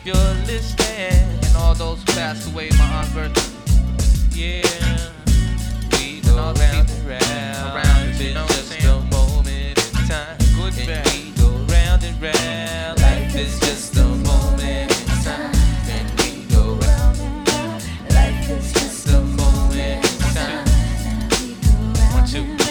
You're 0.07 0.35
listening, 0.47 1.29
and 1.43 1.57
all 1.57 1.75
those 1.75 1.99
who 1.99 2.13
passed 2.13 2.49
away, 2.49 2.71
my 2.79 2.85
aunt 2.85 3.13
Bertha. 3.13 3.43
Yeah, 4.31 4.63
we 5.99 6.21
go 6.21 6.37
round 6.37 6.57
and 6.57 7.07
round. 7.09 7.75
Around 7.75 8.15
it's 8.21 8.55
just 8.55 8.85
a 8.85 9.01
moment 9.11 9.49
in 9.49 9.75
time. 10.07 10.39
Good 10.55 10.79
and 10.89 11.11
we 11.11 11.33
go 11.33 11.49
round 11.75 12.05
and 12.05 12.23
round. 12.23 13.01
Life 13.01 13.35
is 13.35 13.59
just 13.59 13.97
a 13.97 14.05
moment 14.05 14.93
in 14.93 15.07
time. 15.25 15.53
And 15.89 16.21
we 16.21 16.45
go 16.55 16.75
round 16.87 17.19
and 17.19 17.49
round. 17.49 17.83
Life 18.15 18.51
is 18.51 18.73
just 18.75 19.09
a 19.09 19.21
moment 19.21 20.05
in 20.07 20.19
time. 20.35 20.67
One, 22.13 22.27
two. 22.29 22.67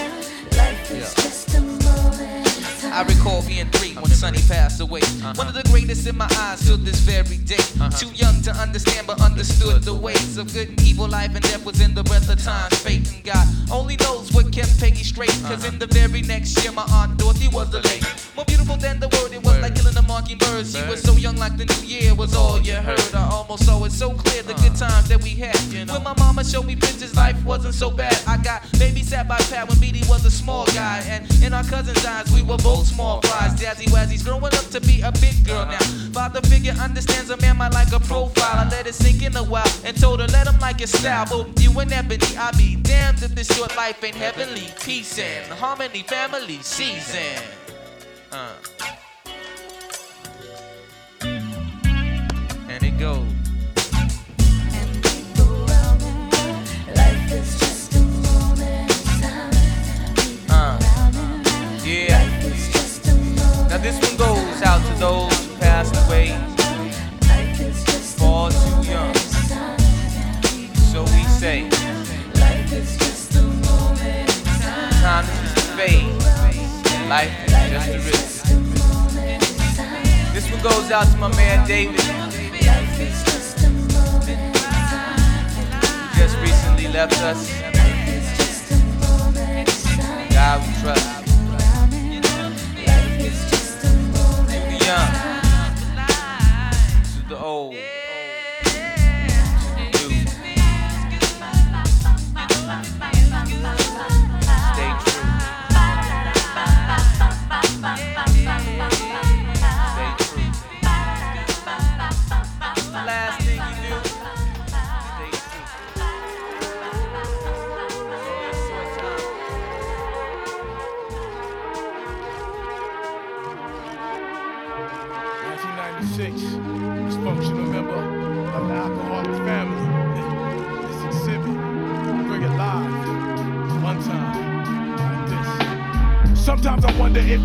I 2.95 3.03
recall 3.03 3.41
being 3.41 3.69
three 3.71 3.94
Sonny 4.15 4.39
passed 4.47 4.79
away. 4.79 5.01
One 5.35 5.47
of 5.47 5.53
the 5.53 5.63
greatest 5.69 6.07
in 6.07 6.17
my 6.17 6.27
eyes 6.39 6.65
till 6.65 6.77
this 6.77 6.99
very 6.99 7.37
day. 7.37 7.55
Uh-huh. 7.59 7.89
Too 7.89 8.11
young 8.15 8.41
to 8.43 8.51
understand, 8.51 9.07
but 9.07 9.19
understood 9.19 9.83
the 9.83 9.93
ways 9.93 10.37
of 10.37 10.53
good 10.53 10.69
and 10.69 10.81
evil. 10.83 11.07
Life 11.07 11.35
and 11.35 11.41
death 11.41 11.65
was 11.65 11.81
in 11.81 11.93
the 11.93 12.03
breath 12.03 12.29
of 12.29 12.41
time. 12.41 12.71
Fate 12.71 13.11
and 13.11 13.23
God 13.25 13.45
only 13.69 13.97
knows 13.97 14.31
what 14.31 14.53
kept 14.53 14.79
Peggy 14.79 15.03
straight. 15.03 15.35
Cause 15.43 15.65
in 15.65 15.75
uh-huh. 15.75 15.85
the 15.85 15.87
very 15.87 16.21
next 16.21 16.63
year, 16.63 16.71
my 16.71 16.85
aunt 16.91 17.17
Dorothy 17.17 17.49
was 17.49 17.69
the 17.71 17.81
lady. 17.81 18.07
More 18.35 18.45
beautiful 18.45 18.77
than 18.77 18.99
the 18.99 19.09
word, 19.09 19.33
it 19.33 19.43
was 19.43 19.59
like 19.59 19.75
killing 19.75 19.97
a 19.97 20.01
mockingbird. 20.01 20.65
She 20.65 20.81
was 20.87 21.01
so 21.01 21.13
young, 21.13 21.35
like 21.35 21.57
the 21.57 21.65
new 21.65 21.83
year 21.85 22.15
was 22.15 22.33
all 22.35 22.61
you 22.61 22.75
heard. 22.75 23.13
I 23.13 23.27
almost 23.29 23.65
saw 23.65 23.83
it 23.83 23.91
so 23.91 24.11
clear 24.11 24.43
the 24.43 24.53
good 24.53 24.79
uh-huh. 24.79 24.89
times 24.89 25.09
that 25.09 25.21
we 25.21 25.31
had. 25.31 25.57
When 25.91 26.03
my 26.03 26.15
mama 26.17 26.43
showed 26.45 26.65
me 26.65 26.75
pictures, 26.75 27.15
life 27.15 27.37
wasn't 27.43 27.75
so 27.75 27.91
bad. 27.91 28.17
I 28.25 28.37
got 28.37 28.63
babysat 28.79 29.27
by 29.27 29.39
Pat 29.51 29.67
when 29.67 29.79
Beatty 29.79 30.07
was 30.07 30.25
a 30.25 30.31
small 30.31 30.65
guy. 30.67 31.03
And 31.07 31.27
in 31.43 31.53
our 31.53 31.63
cousin's 31.63 32.05
eyes, 32.05 32.31
we 32.31 32.41
were 32.41 32.57
both 32.57 32.87
small 32.87 33.21
flies. 33.21 33.59
Jazzy 33.59 33.91
Wazzy's 34.15 34.23
growing 34.23 34.45
up 34.45 34.65
to 34.71 34.81
be 34.81 35.01
a 35.01 35.11
big 35.13 35.45
girl 35.45 35.65
now. 35.65 35.79
Father 36.13 36.41
figure 36.41 36.73
understands 36.73 37.29
a 37.29 37.37
man 37.37 37.57
might 37.57 37.73
like 37.73 37.91
a 37.91 37.99
profile. 37.99 38.65
I 38.65 38.67
let 38.69 38.87
it 38.87 38.95
sink 38.95 39.23
in 39.23 39.35
a 39.35 39.43
while 39.43 39.67
and 39.83 39.99
told 39.99 40.19
her, 40.19 40.27
let 40.27 40.47
him 40.47 40.59
like 40.59 40.79
your 40.79 40.87
style. 40.87 41.25
But 41.29 41.61
you 41.61 41.77
and 41.79 41.91
Ebony, 41.91 42.37
I 42.37 42.51
be 42.51 42.75
damned 42.75 43.21
if 43.23 43.35
this 43.35 43.47
short 43.55 43.75
life 43.75 44.03
ain't 44.03 44.15
heavenly. 44.15 44.67
Peace 44.83 45.19
and 45.19 45.51
harmony, 45.53 46.03
family, 46.03 46.59
season. 46.61 47.41
Uh. 48.31 48.53
And 51.21 52.83
it 52.83 52.99
goes. 52.99 53.34
This 63.85 64.01
one 64.01 64.17
goes 64.17 64.63
out 64.63 64.81
to 64.83 64.93
those 64.99 65.45
who 65.45 65.57
passed 65.57 65.93
away 66.07 66.29
far 68.17 68.49
too 68.49 68.89
young. 68.89 69.13
So 70.89 71.03
we 71.03 71.23
say, 71.25 71.69
time 72.33 72.65
is 72.73 72.97
just 72.97 73.35
a 75.57 75.77
fade. 75.77 76.15
Life 77.07 77.31
is 77.45 77.51
just 77.69 77.89
a 77.89 77.99
risk. 78.09 78.45
This 80.33 80.49
one 80.49 80.63
goes 80.63 80.89
out 80.89 81.05
to 81.11 81.17
my 81.17 81.29
man 81.35 81.67
David. 81.67 82.01
Just 86.17 86.35
recently 86.39 86.87
left 86.87 87.21
us. 87.21 87.51
God 90.33 90.67
we 90.67 90.73
trust. 90.81 91.24
Young, 94.85 95.11
to 97.03 97.29
the 97.29 97.39
old, 97.39 97.75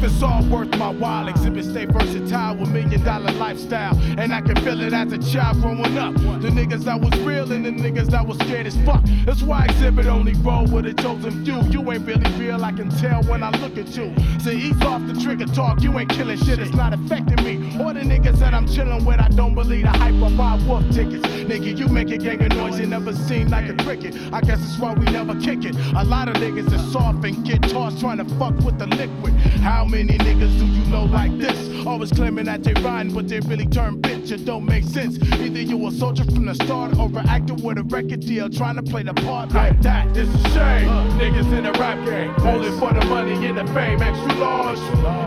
if 0.02 0.12
it's 0.12 0.22
all 0.22 0.42
worth 0.44 0.74
my 0.78 0.88
while. 0.88 1.28
Exhibit 1.28 1.64
stay 1.64 1.84
versatile 1.84 2.56
with 2.56 2.70
million 2.70 3.02
dollar 3.04 3.32
lifestyle. 3.32 3.96
And 4.18 4.32
I 4.32 4.40
can 4.40 4.56
feel 4.56 4.80
it 4.80 4.92
as 4.92 5.12
a 5.12 5.18
child 5.18 5.60
growing 5.60 5.98
up. 5.98 6.14
The 6.14 6.48
niggas 6.48 6.84
that 6.84 7.00
was 7.00 7.18
real 7.20 7.52
and 7.52 7.64
the 7.64 7.70
niggas 7.70 8.06
that 8.10 8.26
was 8.26 8.38
scared 8.38 8.66
as 8.66 8.76
fuck. 8.84 9.04
That's 9.26 9.42
why 9.42 9.64
exhibit 9.64 10.06
only 10.06 10.32
roll 10.34 10.66
with 10.66 10.86
a 10.86 10.94
chosen 10.94 11.44
few. 11.44 11.60
You 11.64 11.92
ain't 11.92 12.06
really 12.06 12.30
real, 12.38 12.64
I 12.64 12.72
can 12.72 12.88
tell 12.88 13.22
when 13.24 13.42
I 13.42 13.50
look 13.58 13.76
at 13.76 13.94
you. 13.96 14.14
So 14.40 14.50
ease 14.50 14.80
off 14.82 15.06
the 15.06 15.20
trigger 15.20 15.46
talk, 15.46 15.82
you 15.82 15.98
ain't 15.98 16.10
killing 16.10 16.38
shit, 16.38 16.58
it's 16.58 16.72
not 16.72 16.94
affecting 16.94 17.44
me. 17.44 17.56
Or 17.82 17.92
the 17.92 18.00
niggas 18.00 18.38
that 18.38 18.54
I'm 18.54 18.66
chilling 18.66 19.04
with, 19.04 19.20
I 19.20 19.28
don't 19.28 19.54
believe 19.54 19.82
the 19.82 19.90
hype 19.90 20.14
of 20.14 20.36
buy 20.36 20.58
wolf 20.66 20.84
tickets. 20.90 21.26
Nigga, 21.26 21.76
you 21.76 21.88
make 21.88 22.10
a 22.10 22.16
gang 22.16 22.42
of 22.42 22.56
noise, 22.56 22.80
you 22.80 22.86
never 22.86 23.12
seem 23.12 23.48
like 23.48 23.68
a 23.68 23.74
cricket. 23.84 24.16
I 24.32 24.40
guess 24.40 24.60
that's 24.60 24.78
why 24.78 24.94
we 24.94 25.04
never 25.06 25.38
kick 25.40 25.64
it. 25.64 25.76
A 25.94 26.04
lot 26.04 26.28
of 26.28 26.36
niggas 26.36 26.72
is 26.72 26.92
soft 26.92 27.24
and 27.24 27.44
get 27.44 27.62
tossed 27.62 28.00
trying 28.00 28.18
to 28.18 28.24
fuck 28.36 28.56
with 28.60 28.78
the 28.78 28.86
liquid. 28.86 29.34
How 29.60 29.84
many 29.90 30.16
niggas 30.18 30.56
do 30.58 30.66
you 30.66 30.84
know 30.86 31.04
like 31.04 31.36
this? 31.38 31.86
Always 31.86 32.12
claiming 32.12 32.44
that 32.44 32.62
they 32.62 32.74
rhyme, 32.74 33.12
but 33.12 33.28
they 33.28 33.40
really 33.40 33.66
turn 33.66 34.00
bitch. 34.00 34.30
It 34.30 34.44
don't 34.44 34.64
make 34.64 34.84
sense. 34.84 35.18
Either 35.18 35.60
you 35.60 35.86
a 35.86 35.90
soldier 35.90 36.24
from 36.24 36.46
the 36.46 36.54
start 36.54 36.96
or 36.96 37.06
an 37.06 37.28
actor 37.28 37.54
with 37.54 37.78
a 37.78 37.82
record 37.82 38.20
deal 38.20 38.48
trying 38.48 38.76
to 38.76 38.82
play 38.82 39.02
the 39.02 39.14
part 39.14 39.52
like 39.52 39.82
that. 39.82 40.16
It's 40.16 40.32
a 40.32 40.48
shame. 40.50 40.88
Uh, 40.88 41.18
niggas 41.18 41.52
in 41.56 41.64
the 41.64 41.72
rap 41.72 42.04
game, 42.04 42.32
only 42.46 42.70
for 42.78 42.92
the 42.92 43.04
money 43.06 43.34
and 43.46 43.58
the 43.58 43.66
fame. 43.72 44.00
Extra 44.00 44.34
large. 44.34 44.78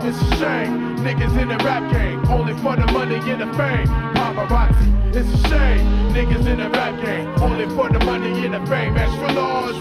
It's 0.04 0.18
a 0.18 0.36
shame. 0.36 0.96
Niggas 0.98 1.40
in 1.40 1.48
the 1.48 1.56
rap 1.58 1.92
game, 1.92 2.24
only 2.28 2.54
for 2.54 2.76
the 2.76 2.90
money 2.92 3.16
and 3.16 3.40
the 3.42 3.52
fame. 3.58 3.86
Paparazzi. 4.14 4.93
It's 5.16 5.28
a 5.28 5.48
shame. 5.48 5.86
Niggas 6.12 6.44
in 6.48 6.58
the 6.58 6.68
rap 6.70 7.00
game, 7.04 7.28
only 7.40 7.66
for 7.76 7.88
the 7.88 8.04
money 8.04 8.44
and 8.44 8.54
the 8.54 8.66
fame. 8.66 8.96
Extra 8.96 9.32
large. 9.32 9.76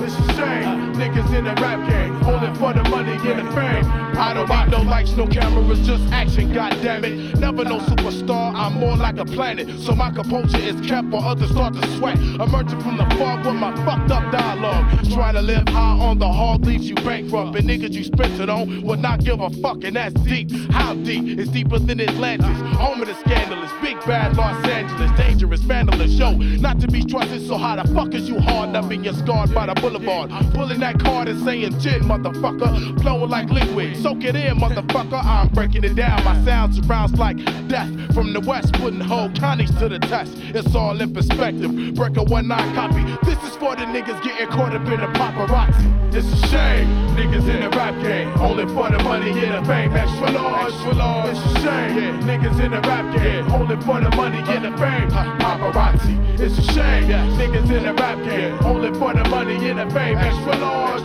It's 0.00 0.14
a 0.14 0.34
shame. 0.34 0.94
Niggas 0.94 1.36
in 1.36 1.44
the 1.44 1.54
rap 1.60 1.88
game, 1.88 2.14
only 2.24 2.54
for 2.58 2.72
the 2.72 2.88
money 2.88 3.12
and 3.12 3.46
the 3.46 3.52
fame. 3.52 4.06
I 4.16 4.32
don't 4.32 4.48
need 4.48 4.70
no 4.70 4.82
lights, 4.82 5.12
no 5.12 5.26
cameras, 5.26 5.84
just 5.86 6.04
action, 6.12 6.54
goddamn 6.54 7.04
it. 7.04 7.38
Never 7.38 7.64
no 7.64 7.80
superstar, 7.80 8.54
I'm 8.54 8.74
more 8.74 8.96
like 8.96 9.18
a 9.18 9.24
planet. 9.24 9.68
So 9.80 9.94
my 9.94 10.10
composure 10.10 10.56
is 10.58 10.80
kept 10.86 11.08
while 11.08 11.24
others 11.24 11.50
start 11.50 11.74
to 11.74 11.86
sweat. 11.96 12.16
Emerging 12.16 12.80
from 12.80 12.96
the 12.96 13.04
fog 13.16 13.44
with 13.44 13.56
my 13.56 13.74
fucked 13.84 14.10
up 14.10 14.32
dialogue. 14.32 14.86
Trying 15.12 15.34
to 15.34 15.42
live 15.42 15.68
high 15.68 15.98
on 15.98 16.18
the 16.18 16.32
hard 16.32 16.64
leaves 16.64 16.88
you 16.88 16.94
bankrupt. 16.94 17.56
And 17.58 17.68
niggas 17.68 17.92
you 17.92 18.04
spent 18.04 18.40
it 18.40 18.48
on 18.48 18.82
would 18.82 19.00
not 19.00 19.22
give 19.22 19.40
a 19.40 19.50
fuck, 19.50 19.84
and 19.84 19.96
that's 19.96 20.14
deep. 20.22 20.50
How 20.70 20.94
deep? 20.94 21.38
It's 21.38 21.50
deeper 21.50 21.78
than 21.78 22.00
Atlantis. 22.00 22.58
Home 22.78 23.02
of 23.02 23.08
the 23.08 23.14
scandalous, 23.16 23.72
big 23.82 23.98
bad 24.06 24.36
Los 24.36 24.56
Angeles, 24.64 24.75
dangerous, 25.16 25.60
vandalous. 25.60 26.18
Yo, 26.18 26.32
not 26.60 26.80
to 26.80 26.86
be 26.88 27.04
trusted, 27.04 27.46
so 27.46 27.56
how 27.56 27.76
the 27.76 27.94
fuck 27.94 28.14
is 28.14 28.28
you 28.28 28.38
hard 28.40 28.74
up 28.74 28.90
and 28.90 29.04
you're 29.04 29.14
scarred 29.14 29.54
by 29.54 29.66
the 29.66 29.74
boulevard? 29.74 30.30
Pulling 30.52 30.80
that 30.80 30.98
card 30.98 31.28
and 31.28 31.42
saying 31.44 31.78
gin, 31.80 32.02
motherfucker. 32.02 33.00
Flowing 33.00 33.30
like 33.30 33.48
liquid. 33.50 33.96
Soak 34.02 34.24
it 34.24 34.36
in, 34.36 34.58
motherfucker. 34.58 35.22
I'm 35.24 35.48
breaking 35.48 35.84
it 35.84 35.94
down. 35.94 36.22
My 36.24 36.42
sound 36.44 36.74
surrounds 36.74 37.18
like 37.18 37.36
death. 37.68 37.90
From 38.14 38.32
the 38.32 38.40
west, 38.40 38.72
putting 38.74 39.00
whole 39.00 39.30
counties 39.30 39.74
to 39.76 39.88
the 39.88 39.98
test. 39.98 40.32
It's 40.36 40.74
all 40.74 41.00
in 41.00 41.12
perspective. 41.12 41.94
Break 41.94 42.16
a 42.16 42.22
one 42.24 42.48
nine 42.48 42.74
copy. 42.74 43.04
This 43.24 43.42
is 43.44 43.56
for 43.56 43.76
the 43.76 43.82
niggas 43.82 44.22
getting 44.22 44.48
caught 44.48 44.74
up 44.74 44.86
in 44.86 45.00
the 45.00 45.06
paparazzi. 45.18 46.14
It's 46.14 46.26
a 46.26 46.46
shame. 46.48 46.88
Niggas 47.16 47.48
in 47.48 47.60
the 47.60 47.70
rap 47.76 47.94
game. 48.02 48.32
Only 48.40 48.64
for 48.66 48.90
the 48.90 49.02
money 49.02 49.30
and 49.30 49.62
the 49.62 49.68
fame. 49.68 49.92
Extra 49.92 50.30
large. 50.30 50.72
Extra 50.72 50.94
large. 50.94 51.36
It's 51.36 51.40
a 51.40 51.60
shame. 51.60 52.20
Niggas 52.22 52.64
in 52.64 52.70
the 52.72 52.80
rap 52.80 53.16
game. 53.16 53.52
Only 53.52 53.76
for 53.84 54.00
the 54.00 54.10
money 54.16 54.38
and 54.38 54.64
the 54.64 54.65
fame. 54.72 55.10
Paparazzi, 55.10 56.40
it's 56.40 56.58
a 56.58 56.62
shame. 56.72 57.08
Niggas 57.38 57.70
in 57.70 57.84
the 57.84 57.94
rap 57.94 58.18
game, 58.24 58.58
only 58.64 58.92
for 58.98 59.12
the 59.12 59.24
money 59.28 59.68
and 59.68 59.78
the 59.78 59.94
fame. 59.94 60.16
Extra 60.16 60.56
large, 60.56 61.02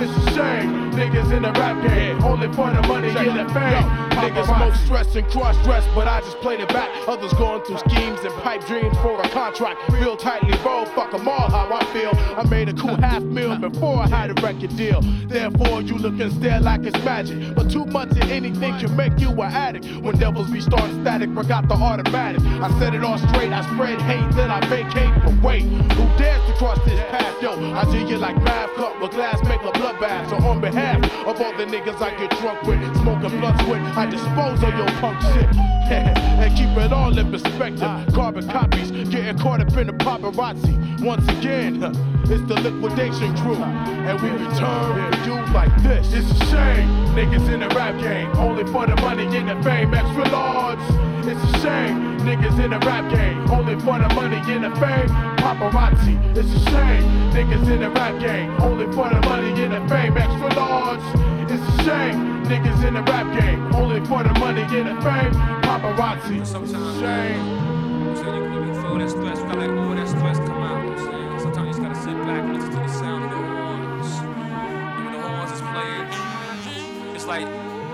it's 0.00 0.16
a 0.16 0.30
shame. 0.34 0.92
Niggas 0.92 1.32
in 1.32 1.42
the 1.42 1.52
rap 1.52 1.82
game, 1.86 2.22
only 2.24 2.48
for 2.48 2.70
the 2.70 2.82
money 2.86 3.08
and 3.08 3.38
the 3.38 3.52
fame. 3.52 3.82
Niggas 4.22 4.58
most 4.58 4.84
stressed 4.84 5.16
and 5.16 5.26
cross 5.28 5.56
dressed, 5.64 5.88
but 5.94 6.06
I 6.06 6.20
just 6.20 6.38
played 6.38 6.60
it 6.60 6.68
back. 6.68 6.88
Others 7.08 7.32
going 7.34 7.62
through 7.64 7.78
schemes 7.78 8.20
and 8.20 8.34
pipe 8.42 8.64
dreams 8.66 8.96
for 8.98 9.20
a 9.20 9.28
contract. 9.30 9.80
Real 9.90 10.16
tightly 10.16 10.56
rolled, 10.64 10.88
fuck 10.88 11.12
'em 11.14 11.26
all 11.26 11.50
how 11.50 11.68
I 11.72 11.84
feel. 11.92 12.12
I 12.36 12.44
made 12.48 12.68
a 12.68 12.74
cool 12.74 12.96
half 12.96 13.22
meal 13.22 13.56
before 13.56 14.00
I 14.00 14.06
had 14.06 14.30
a 14.30 14.34
record 14.42 14.76
deal. 14.76 15.00
Therefore, 15.26 15.80
you 15.82 15.96
look 15.96 16.20
and 16.20 16.32
stare 16.32 16.60
like 16.60 16.84
it's 16.84 17.04
magic. 17.04 17.54
But 17.54 17.70
too 17.70 17.84
much 17.86 18.10
of 18.10 18.30
anything 18.30 18.78
can 18.78 18.94
make 18.94 19.18
you 19.18 19.30
an 19.30 19.52
addict. 19.52 19.86
When 20.02 20.16
devils 20.18 20.50
be 20.50 20.60
starting 20.60 21.00
static, 21.02 21.32
forgot 21.34 21.68
the 21.68 21.74
automatic. 21.74 22.42
I 22.60 22.68
set 22.78 22.94
it 22.94 23.01
all 23.04 23.18
straight, 23.18 23.52
I 23.52 23.62
spread 23.74 24.00
hate, 24.02 24.30
then 24.34 24.50
I 24.50 24.60
vacate. 24.68 25.12
But 25.24 25.42
wait, 25.42 25.62
who 25.62 26.04
dares 26.18 26.44
to 26.46 26.54
cross 26.56 26.78
this 26.84 27.00
path? 27.10 27.42
Yo, 27.42 27.52
I 27.74 27.84
do 27.84 27.98
you 27.98 28.18
like 28.18 28.36
bath 28.44 28.70
cup 28.74 29.00
with 29.00 29.12
glass, 29.12 29.42
make 29.44 29.60
a 29.62 29.72
bloodbath. 29.72 30.30
So 30.30 30.36
on 30.46 30.60
behalf 30.60 31.02
of 31.26 31.40
all 31.40 31.56
the 31.56 31.64
niggas 31.64 32.00
I 32.00 32.10
get 32.16 32.30
drunk 32.38 32.62
with, 32.62 32.80
smoking 33.00 33.40
blunts 33.40 33.62
with, 33.64 33.82
I 33.96 34.06
dispose 34.06 34.62
of 34.62 34.74
your 34.74 34.88
punk 35.00 35.20
shit. 35.22 35.72
and 35.92 36.56
keep 36.56 36.68
it 36.76 36.92
all 36.92 37.16
in 37.16 37.30
perspective. 37.30 38.14
Carbon 38.14 38.48
copies 38.48 38.90
getting 38.90 39.38
caught 39.38 39.60
up 39.60 39.76
in 39.76 39.88
the 39.88 39.92
paparazzi. 39.92 41.00
Once 41.02 41.26
again, 41.28 41.82
it's 42.24 42.42
the 42.48 42.60
liquidation 42.60 43.36
crew. 43.38 43.56
And 43.56 44.20
we 44.20 44.30
return 44.30 45.12
for 45.12 45.18
you 45.28 45.34
like 45.52 45.76
this. 45.82 46.12
It's 46.12 46.30
a 46.30 46.46
shame, 46.46 46.88
niggas 47.14 47.52
in 47.52 47.60
the 47.60 47.68
rap 47.68 48.00
game, 48.00 48.30
only 48.36 48.64
for 48.72 48.86
the 48.86 48.96
money 48.96 49.24
and 49.36 49.48
the 49.48 49.62
fame. 49.62 49.92
Extra 49.92 50.28
large. 50.30 51.11
It's 51.24 51.40
a 51.40 51.60
shame, 51.60 52.18
niggas 52.20 52.58
in 52.62 52.70
the 52.70 52.78
rap 52.80 53.08
game, 53.08 53.48
only 53.50 53.76
for 53.76 53.96
the 53.96 54.08
money 54.14 54.42
and 54.50 54.64
the 54.64 54.70
fame. 54.80 55.08
Paparazzi. 55.38 56.18
It's 56.36 56.52
a 56.52 56.70
shame, 56.70 57.04
niggas 57.30 57.70
in 57.70 57.80
the 57.80 57.90
rap 57.90 58.18
game, 58.18 58.50
only 58.60 58.86
for 58.86 59.08
the 59.08 59.20
money 59.28 59.52
and 59.62 59.72
the 59.72 59.88
fame. 59.88 60.16
Extra 60.16 60.52
large. 60.54 61.00
It's 61.48 61.62
a 61.62 61.84
shame, 61.84 62.44
niggas 62.46 62.84
in 62.84 62.94
the 62.94 63.02
rap 63.02 63.26
game, 63.40 63.72
only 63.74 64.04
for 64.06 64.24
the 64.24 64.34
money 64.40 64.62
and 64.62 64.88
the 64.88 65.00
fame. 65.00 65.32
Paparazzi. 65.62 66.40
It's 66.40 66.54
a 66.54 67.00
shame. 67.00 68.16
So 68.16 68.34
you 68.34 68.74
feel 68.74 68.98
that 68.98 69.10
stress, 69.10 69.38
feel 69.38 69.54
like 69.54 69.70
all 69.70 69.94
that 69.94 70.08
stress 70.08 70.38
come 70.38 70.62
out. 70.62 70.84
You 70.84 71.06
know? 71.06 71.38
Sometimes 71.38 71.78
you 71.78 71.82
just 71.82 71.82
gotta 71.82 71.94
sit 71.94 72.16
back 72.26 72.42
and 72.42 72.54
listen 72.54 72.70
to 72.72 72.76
the 72.78 72.88
sound 72.88 73.24
of 73.24 73.30
the 73.30 73.36
horns. 73.36 74.10
And 74.18 75.04
when 75.04 75.12
the 75.14 75.20
horns 75.20 75.52
is 75.52 75.60
playing, 75.70 77.14
it's 77.14 77.26
like 77.26 77.46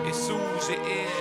it 0.09 0.15
soothes 0.15 0.71
your 0.71 0.81
ear. 0.89 1.18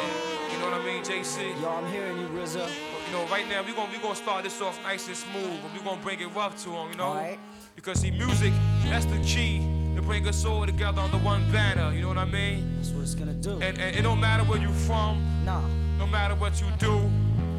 JC? 1.08 1.62
Yo, 1.62 1.70
I'm 1.70 1.89
hearing 1.89 2.17
you, 2.17 2.28
RZA. 2.28 2.67
You 3.08 3.13
know, 3.13 3.26
right 3.28 3.48
now 3.48 3.63
we 3.63 3.72
gonna 3.72 3.89
we 3.89 3.98
gonna 4.00 4.13
start 4.13 4.43
this 4.43 4.60
off 4.62 4.78
nice 4.84 5.08
and 5.08 5.15
smooth, 5.15 5.62
but 5.62 5.72
we 5.72 5.80
gonna 5.80 6.02
bring 6.02 6.20
it 6.20 6.28
rough 6.36 6.62
to 6.65 6.70
him. 6.70 6.91
You 6.91 6.98
know, 6.98 7.06
Alright. 7.06 7.39
because 7.78 8.02
see, 8.02 8.12
music 8.12 8.52
that's 8.84 9.06
the 9.06 9.17
key 9.20 9.60
to 9.96 10.02
bring 10.02 10.28
us 10.28 10.43
all 10.43 10.65
together 10.65 11.00
under 11.00 11.15
one 11.20 11.50
banner. 11.50 11.93
You 11.93 12.02
know 12.02 12.10
what 12.10 12.17
I 12.17 12.26
mean? 12.26 12.76
That's 12.76 12.89
what 12.89 13.04
it's 13.04 13.15
gonna 13.15 13.32
do. 13.32 13.54
And, 13.54 13.80
and 13.80 13.96
it 13.96 14.02
don't 14.02 14.20
matter 14.20 14.43
where 14.43 14.60
you 14.60 14.67
from. 14.70 15.24
Nah. 15.46 15.62
No 15.98 16.08
matter 16.08 16.36
what 16.36 16.60
you 16.60 16.67
do. 16.78 16.98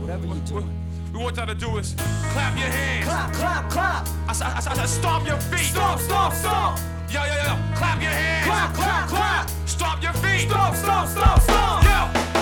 Whatever 0.03 0.27
you 0.27 0.41
do. 0.41 0.69
We 1.15 1.19
want 1.19 1.37
y'all 1.37 1.47
to 1.47 1.55
do 1.55 1.79
is 1.79 1.95
clap 2.33 2.55
your 2.59 2.69
hands. 2.69 3.07
Clap, 3.07 3.33
clap, 3.33 3.71
clap. 3.71 4.09
I 4.29 4.35
said, 4.35 4.49
I 4.49 4.61
said, 4.61 4.73
I 4.75 4.77
said 4.77 4.89
stomp 4.89 5.27
your 5.27 5.41
feet. 5.41 5.71
Stomp, 5.73 6.03
stomp, 6.03 6.35
stomp. 6.35 6.79
Yo, 7.11 7.25
yo, 7.25 7.33
yo. 7.33 7.57
Clap 7.77 8.03
your 8.03 8.11
hands. 8.11 8.47
Clap, 8.47 8.75
clap, 8.75 9.09
clap. 9.09 9.51
Stomp 9.65 10.03
your 10.03 10.13
feet. 10.13 10.51
Stomp, 10.51 10.77
stomp, 10.77 11.09
stomp, 11.09 11.41
stomp. 11.41 11.85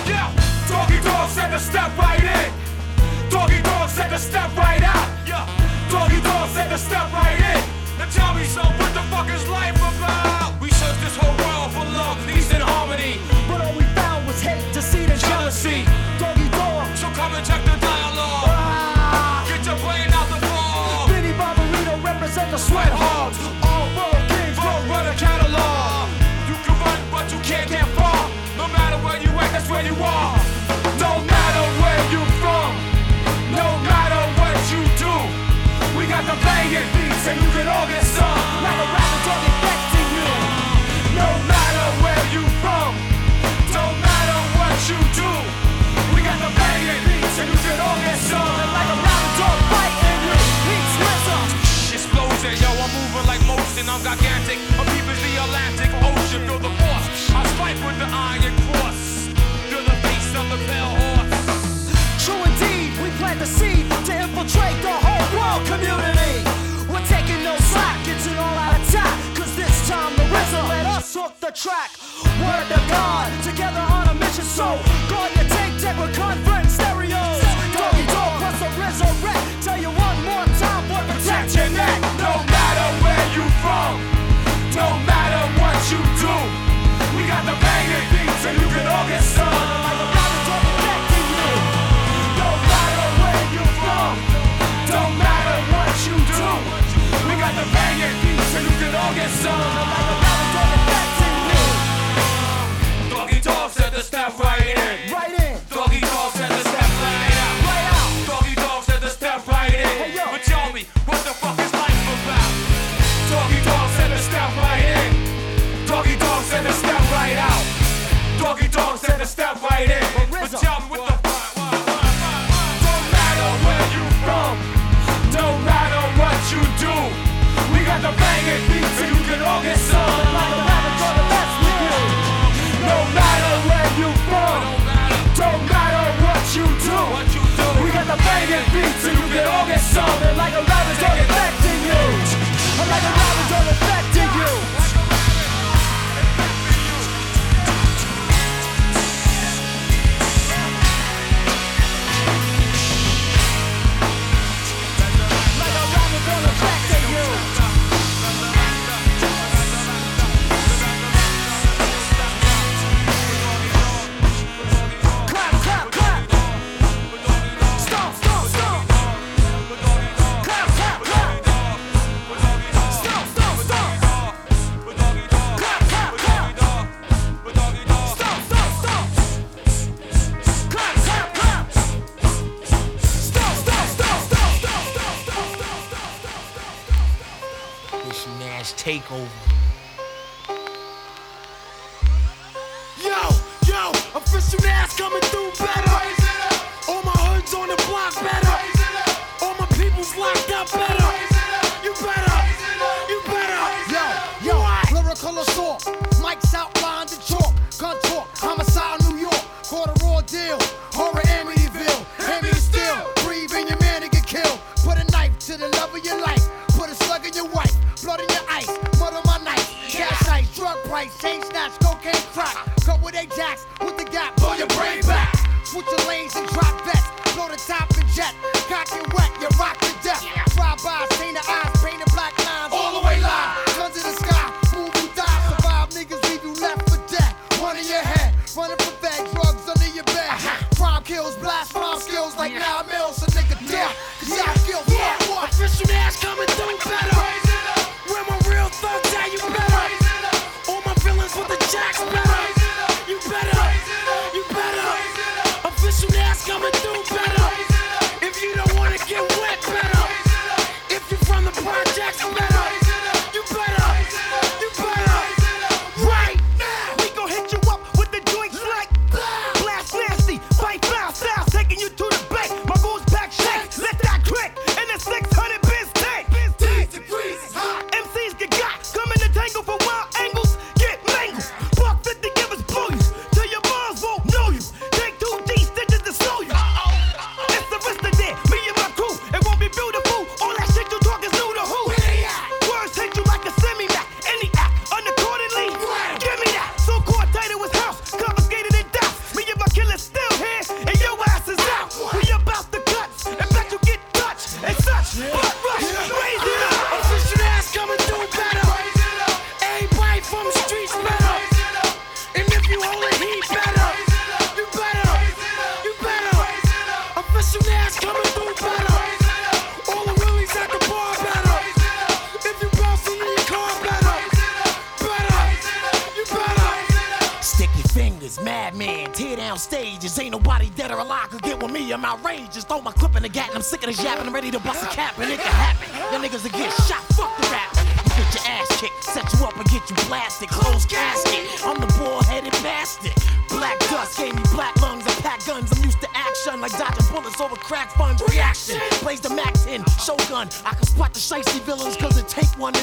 Yo, 0.05 0.13
yo. 0.13 0.46
Doggy 0.77 1.01
dog 1.01 1.29
said 1.31 1.49
to 1.49 1.59
step 1.59 1.89
right 1.97 2.23
in. 2.23 2.53
Doggy 3.31 3.61
dog 3.63 3.89
said 3.89 4.09
to 4.09 4.19
step 4.19 4.55
right 4.55 4.83
out. 4.83 5.09
Yo. 5.25 5.39
Doggy 5.89 6.21
dog 6.21 6.49
said 6.49 6.69
to 6.69 6.77
step 6.77 7.11
right 7.13 7.39
in. 7.51 7.61
Now 7.97 8.05
tell 8.13 8.35
me, 8.35 8.43
son, 8.45 8.69
what 8.77 8.93
the 8.93 9.01
fuck 9.09 9.27
is 9.27 9.41
life 9.49 9.75
about? 9.75 10.53
We 10.61 10.69
searched 10.69 11.01
this 11.01 11.17
whole 11.17 11.33
world 11.41 11.73
for 11.73 11.85
love, 11.97 12.17
peace, 12.27 12.53
and 12.53 12.61
harmony. 12.61 13.17
But 13.49 13.61
all 13.65 13.73
we 13.73 13.85
found 13.97 14.27
was 14.27 14.39
hate, 14.39 14.61
deceit, 14.71 15.09
and 15.09 15.19
Jealousy. 15.19 15.81
Doggy 16.21 16.47
dog. 16.53 16.85
So 16.95 17.09
come 17.17 17.33
and 17.33 17.43
check 17.43 17.61
the 17.65 17.75
dialogue. 17.81 18.45
Ah. 18.45 19.49
Get 19.49 19.65
your 19.65 19.79
brain 19.81 20.13
out 20.13 20.29
the 20.29 20.39
ball. 20.45 21.09
Benny 21.09 21.33
Barbarito 21.41 21.97
represent 22.05 22.51
the 22.51 22.61
sweat 22.61 22.93
hogs. 22.93 23.41
All 23.65 23.89
world 23.97 24.23
kings 24.29 24.57
Don't 24.61 24.85
run 24.93 25.09
a 25.09 25.15
catalog. 25.17 26.05
You 26.45 26.55
can 26.61 26.77
run, 26.85 27.01
but 27.09 27.25
you 27.33 27.39
can't 27.41 27.67
get 27.67 27.87
far. 27.97 28.29
No 28.61 28.69
matter 28.69 28.97
where 29.01 29.17
you 29.17 29.29
at, 29.41 29.49
that's 29.57 29.69
where 29.71 29.81
you 29.81 29.97
are. 30.05 30.36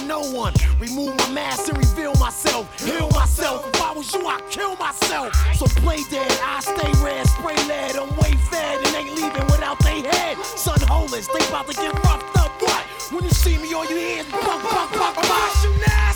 no 0.07 0.20
one. 0.20 0.55
Remove 0.78 1.16
my 1.16 1.30
mask 1.30 1.68
and 1.68 1.78
reveal 1.78 2.14
myself. 2.16 2.68
Heal 2.80 3.09
myself. 3.11 3.66
If 3.74 3.80
I 3.82 3.92
was 3.92 4.12
you, 4.12 4.26
I'd 4.26 4.42
kill 4.50 4.76
myself. 4.76 5.34
So 5.57 5.66
play 5.80 6.02
dead, 6.11 6.30
I 6.42 6.61
stay 6.61 6.92
red, 7.02 7.26
spray 7.26 7.57
lead. 7.66 7.96
I'm 7.96 8.14
way 8.16 8.32
fed 8.50 8.78
and 8.84 8.96
ain't 8.96 9.14
leaving 9.14 9.46
without 9.46 9.78
they 9.80 10.02
head. 10.02 10.36
Son 10.44 10.80
homeless, 10.88 11.28
they 11.28 11.46
about 11.48 11.66
to 11.68 11.74
get 11.74 11.92
roughed 12.05 12.36
up. 12.36 12.50
What? 12.61 12.82
When 13.12 13.24
you 13.24 13.30
see 13.30 13.59
me, 13.59 13.72
all 13.74 13.84
you 13.84 13.96
hear 13.96 14.20
is 14.20 14.30
bump, 14.30 14.62
bump, 14.62 14.92
bump, 14.92 15.16
bump. 15.16 15.64
you 15.64 15.70
now? 15.86 16.13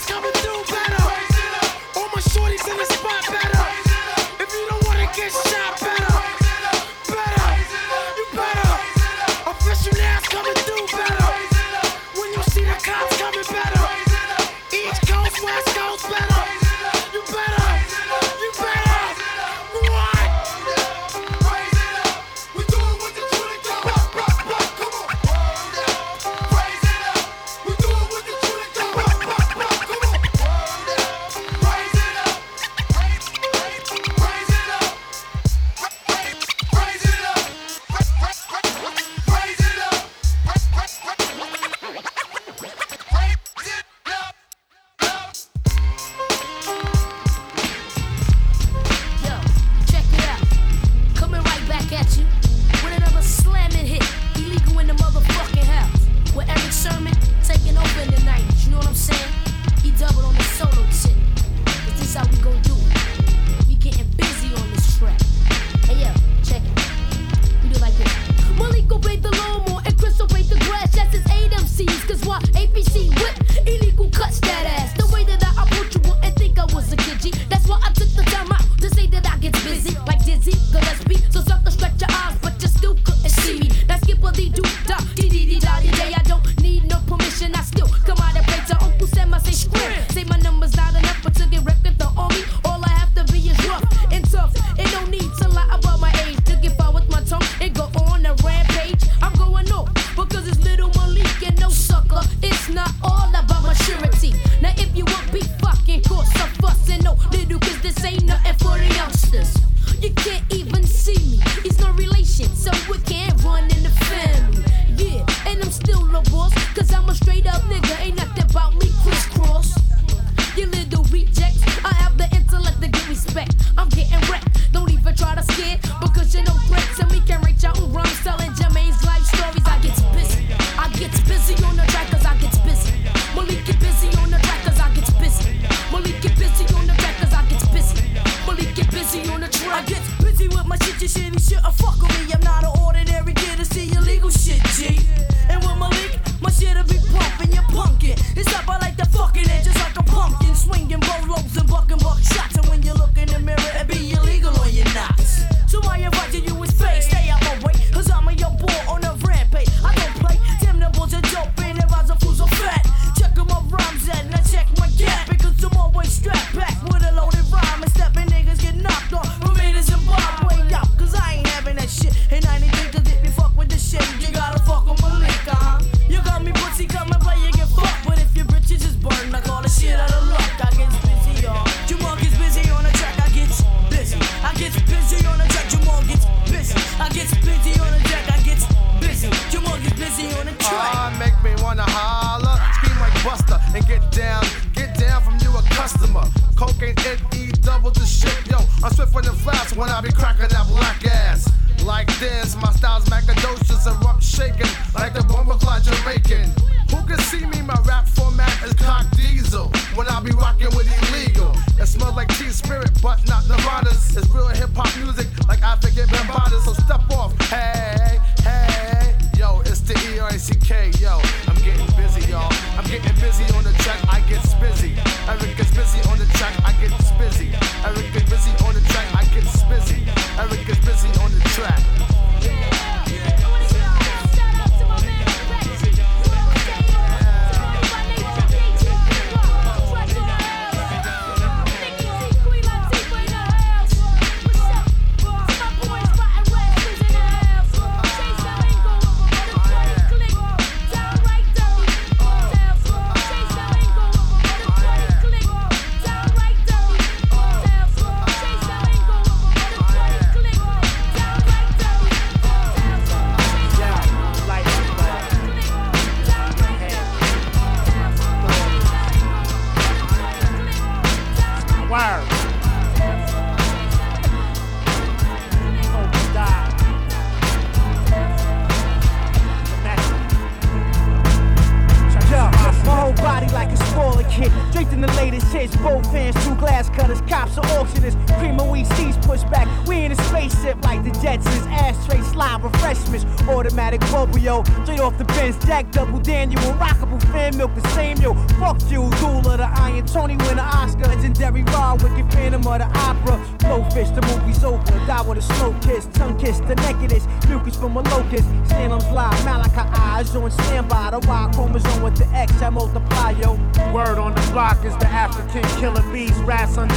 Wicked 302.08 302.32
phantom 302.32 302.66
of 302.66 302.78
the 302.78 302.86
opera. 302.98 303.38
Blowfish, 303.58 304.14
the 304.14 304.22
movie's 304.26 304.64
over. 304.64 304.82
Die 305.06 305.22
with 305.22 305.38
a 305.38 305.42
slow 305.42 305.74
kiss, 305.80 306.06
tongue 306.12 306.38
kiss, 306.38 306.60
the 306.60 306.74
nakedest. 306.76 307.28
Mucus 307.48 307.76
from 307.76 307.96
a 307.96 308.02
locust. 308.02 308.48
Salem's 308.68 309.06
live, 309.10 309.44
Malachi 309.44 309.88
eyes 309.94 310.34
on 310.36 310.50
standby. 310.50 311.10
The 311.10 311.26
Y 311.26 311.50
chromosome 311.54 312.02
with 312.02 312.16
the 312.16 312.26
X, 312.28 312.62
I 312.62 312.70
multiply, 312.70 313.30
yo. 313.32 313.54
Word 313.92 314.18
on 314.18 314.34
the 314.34 314.40
block 314.52 314.84
is 314.84 314.96
the 314.98 315.06
African 315.06 315.62
killer 315.80 316.02
bees, 316.12 316.36
rats 316.40 316.78
under. 316.78 316.94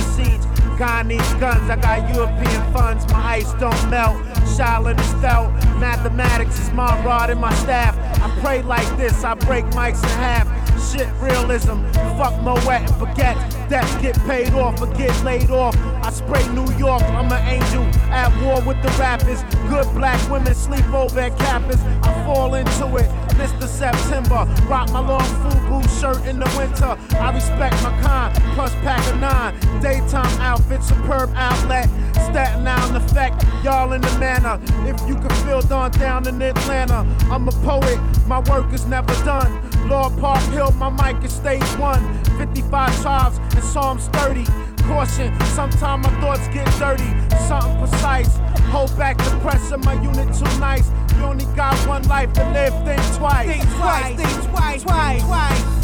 God 0.81 1.05
needs 1.05 1.33
guns, 1.35 1.69
I 1.69 1.75
got 1.75 2.11
European 2.15 2.73
funds, 2.73 3.05
my 3.13 3.37
ice 3.37 3.53
don't 3.59 3.89
melt. 3.91 4.17
Charlotte 4.57 4.99
is 4.99 5.13
felt, 5.21 5.53
mathematics 5.79 6.59
is 6.59 6.71
my 6.71 7.03
rod 7.05 7.29
and 7.29 7.39
my 7.39 7.53
staff. 7.55 7.97
I 8.21 8.29
pray 8.41 8.61
like 8.61 8.87
this, 8.97 9.23
I 9.23 9.35
break 9.35 9.65
mics 9.67 10.03
in 10.03 10.09
half. 10.09 10.47
Shit, 10.91 11.07
realism, 11.21 11.85
fuck 12.17 12.39
Moet 12.41 12.67
and 12.67 12.95
forget. 12.95 13.35
Debts 13.69 13.95
get 13.97 14.17
paid 14.25 14.53
off 14.53 14.81
or 14.81 14.87
get 14.95 15.15
laid 15.23 15.49
off. 15.51 15.75
I 16.03 16.09
spray 16.09 16.45
New 16.49 16.69
York, 16.75 17.01
I'm 17.03 17.31
an 17.31 17.47
angel 17.47 17.83
at 18.11 18.29
war 18.43 18.61
with 18.61 18.81
the 18.81 18.89
rappers. 18.99 19.43
Good 19.69 19.87
black 19.95 20.19
women 20.29 20.53
sleep 20.53 20.85
over 20.93 21.19
at. 21.19 21.31
I 21.41 22.25
fall 22.25 22.55
into 22.55 22.95
it. 22.97 23.09
Mr. 23.41 23.67
September, 23.67 24.45
rock 24.67 24.91
my 24.91 24.99
long 24.99 25.21
FUBU 25.21 25.99
shirt 25.99 26.27
in 26.27 26.39
the 26.39 26.53
winter. 26.57 26.97
I 27.17 27.33
respect 27.33 27.73
my 27.83 27.97
kind, 28.01 28.35
plus 28.53 28.73
pack 28.75 29.01
a 29.13 29.17
nine. 29.17 29.81
Daytime 29.81 30.41
outfit, 30.41 30.83
superb 30.83 31.31
outlet. 31.35 31.89
Staten 32.29 32.67
Island 32.67 32.97
effect, 32.97 33.43
y'all 33.63 33.93
in 33.93 34.01
the 34.01 34.19
If 34.43 35.07
you 35.07 35.13
can 35.15 35.29
feel 35.45 35.61
dawn 35.61 35.91
down 35.91 36.27
in 36.27 36.41
Atlanta, 36.41 37.05
I'm 37.29 37.47
a 37.47 37.51
poet, 37.63 37.99
my 38.25 38.39
work 38.49 38.73
is 38.73 38.87
never 38.87 39.13
done. 39.23 39.51
Lord 39.87 40.17
Park 40.17 40.41
Hill, 40.51 40.71
my 40.71 40.89
mic 40.89 41.23
is 41.23 41.31
stage 41.31 41.61
one. 41.77 42.01
55 42.39 43.01
tribes 43.01 43.37
and 43.37 43.63
Psalms 43.63 44.07
30. 44.07 44.45
Caution, 44.87 45.39
sometimes 45.53 46.07
my 46.07 46.21
thoughts 46.21 46.47
get 46.47 46.65
dirty. 46.79 47.07
Something 47.47 47.77
precise. 47.77 48.35
Hold 48.71 48.97
back 48.97 49.17
the 49.19 49.37
pressure, 49.41 49.77
my 49.77 49.93
unit 50.01 50.33
too 50.35 50.59
nice. 50.59 50.89
You 51.17 51.23
only 51.25 51.45
got 51.55 51.75
one 51.87 52.07
life 52.07 52.33
to 52.33 52.43
live, 52.51 52.73
think 52.83 53.17
twice. 53.17 53.47
Think 53.47 53.63
twice, 53.75 54.15
think 54.15 54.49
twice, 54.49 54.83
twice, 54.83 55.23
twice. 55.23 55.80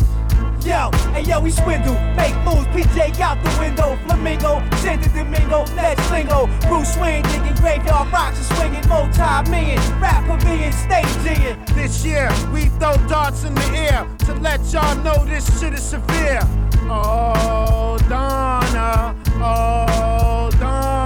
Yo, 0.65 0.89
hey 1.13 1.23
yo, 1.23 1.39
we 1.39 1.51
swindle, 1.51 1.93
make 2.15 2.35
moves, 2.43 2.67
PJ 2.73 3.19
out 3.19 3.41
the 3.43 3.59
window, 3.59 3.95
Flamingo, 4.05 4.61
Santo 4.77 5.07
Domingo, 5.09 5.63
let's 5.75 6.11
lingo, 6.11 6.47
Bruce 6.67 6.97
Wayne 6.97 7.23
digging 7.23 7.55
graveyard 7.55 8.11
rocks 8.11 8.37
and 8.37 8.57
swinging 8.57 8.87
multi-million, 8.89 9.77
rap 10.01 10.25
pavilion, 10.25 10.73
staging. 10.73 11.57
This 11.75 12.03
year, 12.03 12.29
we 12.51 12.65
throw 12.79 12.97
darts 13.07 13.43
in 13.43 13.53
the 13.53 13.65
air 13.75 14.07
to 14.25 14.33
let 14.35 14.59
y'all 14.73 14.95
know 15.03 15.23
this 15.25 15.59
shit 15.59 15.73
is 15.73 15.83
severe. 15.83 16.41
Oh, 16.89 17.97
Donna, 18.09 19.15
oh, 19.35 20.49
Donna. 20.59 20.97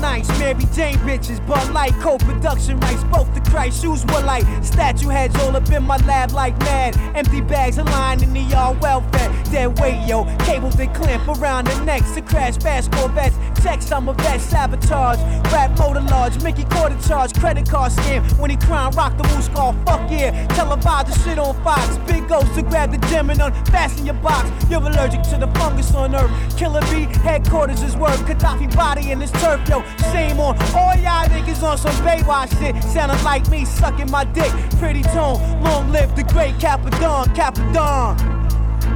Nights, 0.00 0.28
Mary 0.38 0.64
Jane 0.74 0.98
bitches, 0.98 1.44
Bud 1.46 1.72
like 1.72 1.98
co-production 2.00 2.78
rights, 2.80 3.04
both 3.04 3.32
the 3.34 3.40
Christ 3.50 3.82
shoes 3.82 4.04
were 4.06 4.22
like 4.22 4.44
statue 4.64 5.08
heads 5.08 5.34
all 5.36 5.56
up 5.56 5.68
in 5.70 5.82
my 5.82 5.96
lab 5.98 6.32
like 6.32 6.58
mad. 6.60 6.96
Empty 7.14 7.40
bags 7.40 7.78
aligned 7.78 8.22
in 8.22 8.32
the 8.32 8.40
yard 8.40 8.80
welfare. 8.80 9.32
Dead 9.50 9.78
weight, 9.78 10.06
yo, 10.06 10.24
cable 10.44 10.70
they 10.70 10.86
clamp 10.88 11.26
around 11.28 11.66
the 11.66 11.84
necks 11.84 12.12
to 12.14 12.22
crash 12.22 12.56
fast 12.58 12.90
Corvettes. 12.92 13.36
Text 13.62 13.92
I'm 13.92 14.08
a 14.08 14.12
vet, 14.14 14.40
sabotage, 14.40 15.18
rap 15.52 15.78
motor 15.78 16.00
large, 16.00 16.42
Mickey 16.42 16.64
quarter 16.64 16.98
charge, 17.06 17.32
credit 17.38 17.68
card 17.68 17.92
scam. 17.92 18.22
When 18.38 18.50
he 18.50 18.56
crying, 18.56 18.94
rock 18.94 19.16
the 19.16 19.24
moose 19.34 19.48
call, 19.48 19.72
fuck 19.84 20.10
yeah. 20.10 20.46
Televise 20.48 21.06
the 21.06 21.18
shit 21.20 21.38
on 21.38 21.54
Fox. 21.62 21.98
Big 22.06 22.28
ghost 22.28 22.54
to 22.54 22.62
grab 22.62 22.92
the 22.92 22.98
gem 23.08 23.30
and 23.30 23.40
unfasten 23.40 24.06
your 24.06 24.14
box. 24.14 24.50
You're 24.70 24.80
allergic 24.80 25.22
to 25.24 25.36
the 25.38 25.48
fungus 25.58 25.94
on 25.94 26.14
earth. 26.14 26.30
Killer 26.56 26.80
B, 26.82 27.06
headquarters 27.22 27.82
is 27.82 27.96
worth. 27.96 28.20
Gaddafi 28.26 28.74
body 28.74 29.10
in 29.10 29.18
this 29.18 29.30
turf, 29.32 29.66
yo. 29.68 29.82
Shame 30.12 30.40
on 30.40 30.56
all 30.74 30.94
y'all 30.96 31.26
niggas 31.28 31.62
on 31.62 31.78
some 31.78 31.94
Baywatch 32.06 32.58
shit. 32.58 32.82
Sounding 32.84 33.22
like 33.24 33.48
me 33.48 33.64
sucking 33.64 34.10
my 34.10 34.24
dick. 34.24 34.50
Pretty 34.78 35.02
tone, 35.02 35.40
long 35.62 35.90
live 35.90 36.14
the 36.16 36.24
great 36.24 36.54
Cappadon, 36.56 37.26
Cappadon. 37.34 38.36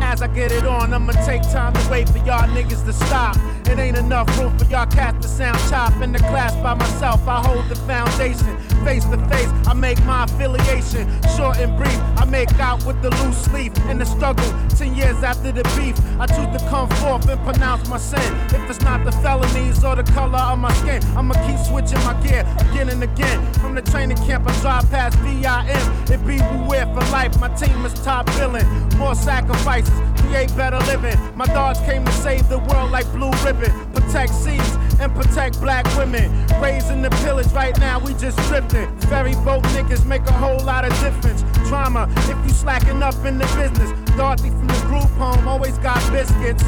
As 0.02 0.22
I 0.22 0.28
get 0.28 0.50
it 0.50 0.64
on, 0.64 0.94
I'ma 0.94 1.12
take 1.24 1.42
time 1.42 1.72
to 1.72 1.90
wait 1.90 2.08
for 2.08 2.18
y'all 2.18 2.48
niggas 2.48 2.84
to 2.86 2.92
stop. 2.92 3.36
It 3.70 3.78
ain't 3.78 3.96
enough 3.96 4.26
room 4.36 4.56
for 4.58 4.64
y'all 4.64 4.86
cats 4.86 5.24
to 5.24 5.28
sound 5.28 5.58
chop 5.70 6.02
in 6.02 6.10
the 6.10 6.18
class 6.18 6.54
by 6.56 6.74
myself. 6.74 7.26
I 7.28 7.40
hold 7.40 7.68
the 7.68 7.76
foundation. 7.76 8.58
Face 8.84 9.04
to 9.04 9.18
face, 9.28 9.48
I 9.68 9.74
make 9.74 10.02
my 10.04 10.24
affiliation 10.24 11.06
short 11.36 11.58
and 11.58 11.76
brief. 11.76 12.00
I 12.16 12.24
make 12.24 12.52
out 12.58 12.84
with 12.84 13.00
the 13.00 13.10
loose 13.22 13.46
leaf 13.52 13.72
in 13.88 13.98
the 13.98 14.06
struggle. 14.06 14.44
Ten 14.70 14.94
years 14.96 15.22
after 15.22 15.52
the 15.52 15.62
beef, 15.76 15.96
I 16.18 16.26
choose 16.26 16.50
to 16.58 16.68
come 16.68 16.88
forth 16.98 17.28
and 17.28 17.40
pronounce 17.44 17.88
my 17.88 17.98
sin. 17.98 18.34
If 18.46 18.68
it's 18.68 18.80
not 18.80 19.04
the 19.04 19.12
felonies 19.12 19.84
or 19.84 19.94
the 19.94 20.04
color 20.14 20.38
of 20.38 20.58
my 20.58 20.72
skin, 20.74 21.00
I'ma 21.16 21.34
keep 21.46 21.58
switching 21.58 22.02
my 22.04 22.14
gear 22.22 22.40
again 22.58 22.88
and 22.88 23.02
again. 23.04 23.52
From 23.54 23.74
the 23.76 23.82
training 23.82 24.16
camp, 24.18 24.48
I 24.48 24.60
drive 24.60 24.90
past 24.90 25.16
VIM. 25.18 26.10
It 26.10 26.26
be 26.26 26.38
beware 26.38 26.86
for 26.86 27.04
life. 27.12 27.38
My 27.38 27.48
team 27.54 27.84
is 27.84 27.94
top 28.02 28.26
billing. 28.38 28.66
More 28.96 29.14
sacrifices, 29.14 29.92
create 30.30 30.56
better 30.56 30.78
living. 30.86 31.18
My 31.36 31.46
dogs 31.46 31.80
came 31.80 32.04
to 32.04 32.12
save 32.12 32.48
the 32.48 32.58
world 32.58 32.90
like 32.90 33.10
blue 33.12 33.32
ribbon. 33.44 33.72
Protect 33.92 34.32
seeds 34.32 34.76
and 35.00 35.12
protect 35.14 35.60
black 35.60 35.84
women. 35.96 36.30
Raising 36.60 37.02
the 37.02 37.10
pillage 37.24 37.48
right 37.48 37.76
now, 37.80 37.98
we 37.98 38.14
just 38.14 38.38
drifting. 38.48 38.88
Ferry 39.10 39.34
boat 39.46 39.64
niggas 39.74 40.04
make 40.06 40.22
a 40.22 40.32
whole 40.32 40.64
lot 40.64 40.84
of 40.84 40.92
difference. 41.00 41.42
Drama, 41.68 42.08
if 42.16 42.38
you 42.46 42.50
slacking 42.50 43.02
up 43.02 43.16
in 43.24 43.38
the 43.38 43.46
business. 43.56 43.90
Dorothy 44.16 44.50
from 44.50 44.68
the 44.68 44.80
group 44.86 45.10
home 45.18 45.48
always 45.48 45.76
got 45.78 46.00
biscuits. 46.12 46.62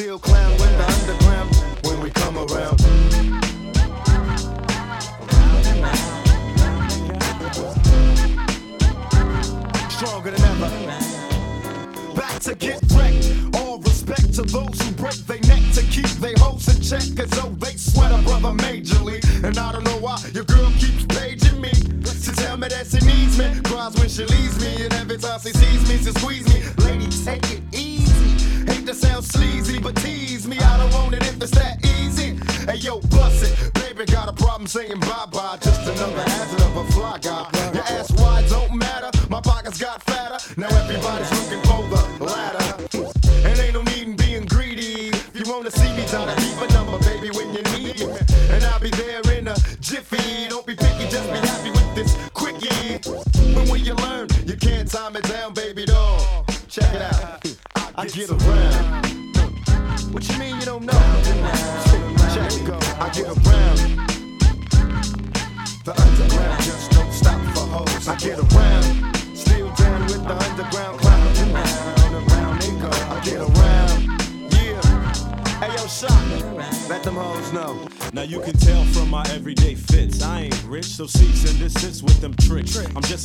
still 0.00 0.18
clown 0.18 0.50
when 0.58 0.72
the 0.78 0.86
underground 0.96 1.54
when 1.84 2.00
we 2.00 2.08
come 2.08 2.38
around. 2.38 2.80
Stronger 9.90 10.30
than 10.30 10.42
ever. 10.52 10.70
Back 12.16 12.40
to 12.40 12.54
get 12.54 12.80
wrecked. 12.94 13.28
All 13.56 13.78
respect 13.80 14.32
to 14.36 14.42
those 14.42 14.80
who 14.80 14.90
break 14.92 15.20
their 15.28 15.40
neck 15.40 15.62
to 15.74 15.82
keep 15.82 16.08
their 16.24 16.34
hopes 16.38 16.74
in 16.74 16.80
check. 16.80 17.04
Cause 17.14 17.28
though 17.38 17.50
they 17.60 17.76
sweat 17.76 18.10
a 18.10 18.22
brother 18.22 18.56
majorly. 18.64 19.20
And 19.44 19.58
I 19.58 19.72
don't 19.72 19.84
know 19.84 19.98
why 19.98 20.18
your 20.32 20.44
girl 20.44 20.70
keeps 20.78 21.04
paging 21.04 21.60
me. 21.60 21.72
She 22.22 22.32
tell 22.32 22.56
me 22.56 22.68
that 22.68 22.86
she 22.86 23.04
needs 23.04 23.38
me. 23.38 23.60
Cries 23.64 23.94
when 23.98 24.08
she 24.08 24.24
leaves 24.24 24.64
me. 24.64 24.82
And 24.82 24.94
every 24.94 25.18
time 25.18 25.40
she 25.40 25.50
sees 25.50 25.86
me, 25.90 25.98
she 25.98 26.18
squeezes 26.18 26.46
me. 26.46 26.49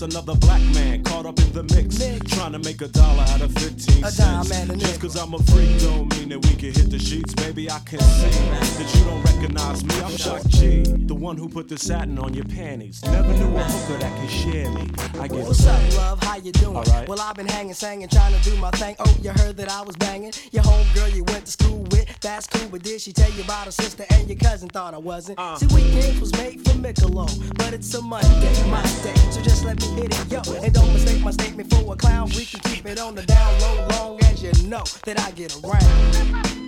Another 0.05 0.35
black 0.35 0.61
man 0.73 1.03
caught 1.03 1.25
up 1.25 1.37
in 1.39 1.51
the 1.51 1.63
mix. 1.63 1.97
Trying 2.35 2.51
to 2.53 2.59
make 2.59 2.81
a 2.81 2.87
dollar 2.87 3.23
out 3.29 3.41
of 3.41 3.51
15 3.53 4.03
A 4.03 4.11
cents. 4.11 4.49
dime 4.49 4.79
just 4.79 5.01
cause 5.01 5.15
I'm 5.15 5.33
a 5.33 5.39
freak 5.39 5.79
don't 5.81 6.15
mean 6.17 6.29
that 6.29 6.45
we 6.45 6.55
can 6.55 6.71
hit 6.73 6.89
the 6.91 6.99
sheets. 6.99 7.33
Baby, 7.33 7.69
I 7.69 7.79
can 7.79 7.99
see 7.99 8.29
that 8.29 8.95
you 8.95 9.03
don't 9.05 9.23
recognize 9.23 9.83
me. 9.83 9.95
I'm 10.01 10.15
Shock 10.15 10.45
G, 10.47 10.83
the 10.83 11.15
one 11.15 11.37
who 11.37 11.49
put 11.49 11.67
the 11.67 11.77
satin 11.77 12.19
on 12.19 12.33
your 12.33 12.45
panties. 12.45 13.03
Never 13.03 13.33
knew 13.33 13.57
a 13.57 13.63
hooker 13.63 13.99
that 13.99 14.15
can 14.15 14.29
share 14.29 14.69
me. 14.71 14.89
I 15.19 15.27
get 15.27 15.47
What's 15.47 15.65
up, 15.65 15.97
love? 15.97 16.23
How 16.23 16.37
you 16.37 16.51
doing? 16.51 16.77
Alright. 16.77 17.07
Well, 17.07 17.19
I've 17.19 17.35
been 17.35 17.47
hanging, 17.47 17.73
singing, 17.73 18.07
trying 18.07 18.33
to 18.39 18.49
do 18.49 18.55
my 18.57 18.71
thing. 18.71 18.95
Oh, 18.99 19.17
you 19.21 19.31
heard 19.31 19.57
that 19.57 19.69
I 19.69 19.81
was 19.81 19.95
banging. 19.95 20.33
Your 20.51 20.63
homegirl 20.63 21.15
you 21.15 21.23
went 21.25 21.45
to 21.45 21.51
school 21.51 21.84
that's 22.25 22.47
cool. 22.47 22.67
But 22.69 22.83
did 22.83 22.99
she 23.01 23.13
tell 23.13 23.31
you 23.31 23.43
about 23.43 23.65
her 23.65 23.71
sister 23.71 24.05
and 24.09 24.27
your 24.27 24.37
cousin? 24.37 24.67
Thought 24.67 24.93
I 24.93 24.97
wasn't. 24.97 25.39
Uh. 25.39 25.57
See, 25.57 25.67
weekends 25.67 26.19
was 26.19 26.31
made 26.33 26.59
for 26.65 26.75
Michelob, 26.75 27.57
but 27.57 27.73
it's 27.73 27.93
a 27.93 28.01
Monday, 28.01 28.69
my 28.69 28.81
day. 29.03 29.13
So 29.31 29.41
just 29.41 29.63
let 29.63 29.79
me 29.79 29.87
hit 29.89 30.19
it, 30.19 30.31
yo. 30.31 30.41
And 30.55 30.73
don't 30.73 30.91
mistake 30.91 31.21
my 31.21 31.31
statement 31.31 31.73
for 31.73 31.93
a 31.93 31.95
clown. 31.95 32.29
We 32.35 32.45
can 32.45 32.59
keep 32.61 32.85
it 32.85 32.99
on 32.99 33.15
the 33.15 33.23
down 33.23 33.61
low, 33.61 33.87
long 33.91 34.23
as 34.23 34.41
you 34.41 34.51
know 34.67 34.83
that 35.05 35.19
I 35.19 35.31
get 35.31 35.55
around. 35.63 36.64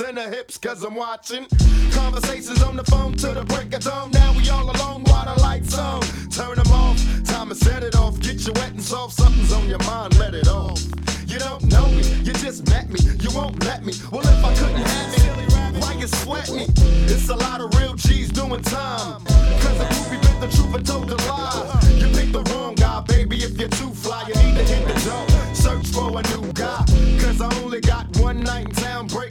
In 0.00 0.16
her 0.16 0.30
hips. 0.30 0.58
Cause 0.58 0.82
I'm 0.84 0.94
watching. 0.94 1.46
Conversations 1.92 2.62
on 2.62 2.76
the 2.76 2.84
phone 2.84 3.14
to 3.14 3.28
the 3.28 3.44
break 3.44 3.72
of 3.74 3.82
dawn. 3.82 4.10
Now 4.10 4.32
we 4.36 4.48
all 4.50 4.64
alone 4.70 5.04
while 5.04 5.34
the 5.34 5.40
lights 5.40 5.76
on. 5.76 6.00
Turn 6.30 6.56
them 6.56 6.72
off. 6.72 6.98
Time 7.24 7.48
to 7.48 7.54
set 7.54 7.82
it 7.82 7.96
off. 7.96 8.18
Get 8.20 8.46
you 8.46 8.52
wet 8.54 8.72
and 8.72 8.82
soft. 8.82 9.14
Something's 9.14 9.52
on 9.52 9.68
your 9.68 9.82
mind. 9.84 10.18
Let 10.18 10.34
it 10.34 10.48
off. 10.48 10.80
You 11.26 11.38
don't 11.38 11.62
know 11.70 11.86
me. 11.88 12.02
You 12.24 12.32
just 12.34 12.68
met 12.68 12.90
me. 12.90 13.00
You 13.20 13.30
won't 13.34 13.62
let 13.64 13.84
me. 13.84 13.92
Well, 14.10 14.22
if 14.22 14.44
I 14.44 14.54
couldn't 14.54 14.82
have 14.82 15.14
it, 15.14 15.80
why 15.80 15.92
you 15.94 16.06
sweat 16.06 16.50
me? 16.50 16.66
It's 17.06 17.28
a 17.28 17.36
lot 17.36 17.60
of 17.60 17.74
real 17.78 17.94
G's 17.94 18.30
doing 18.30 18.62
time. 18.62 19.22
Cause 19.24 19.78
the 19.78 19.84
groupie 19.92 20.20
bit 20.22 20.40
the 20.40 20.48
truth 20.56 20.74
and 20.74 20.86
told 20.86 21.08
the 21.08 21.16
lie. 21.28 21.80
You 21.96 22.08
picked 22.16 22.32
the 22.32 22.42
wrong 22.52 22.74
guy, 22.74 23.00
baby. 23.02 23.36
If 23.38 23.58
you're 23.58 23.68
too 23.68 23.90
fly, 23.90 24.24
you 24.28 24.34
need 24.42 24.56
to 24.56 24.64
hit 24.64 24.86
the 24.86 24.94
door. 25.08 25.54
Search 25.54 25.86
for 25.88 26.08
a 26.18 26.22
new 26.34 26.52
guy. 26.52 26.84
Cause 27.20 27.40
I 27.40 27.54
only 27.62 27.80
got 27.80 28.06
one 28.18 28.42
night 28.42 28.68
in 28.68 28.74
town. 28.74 29.06
Break 29.06 29.29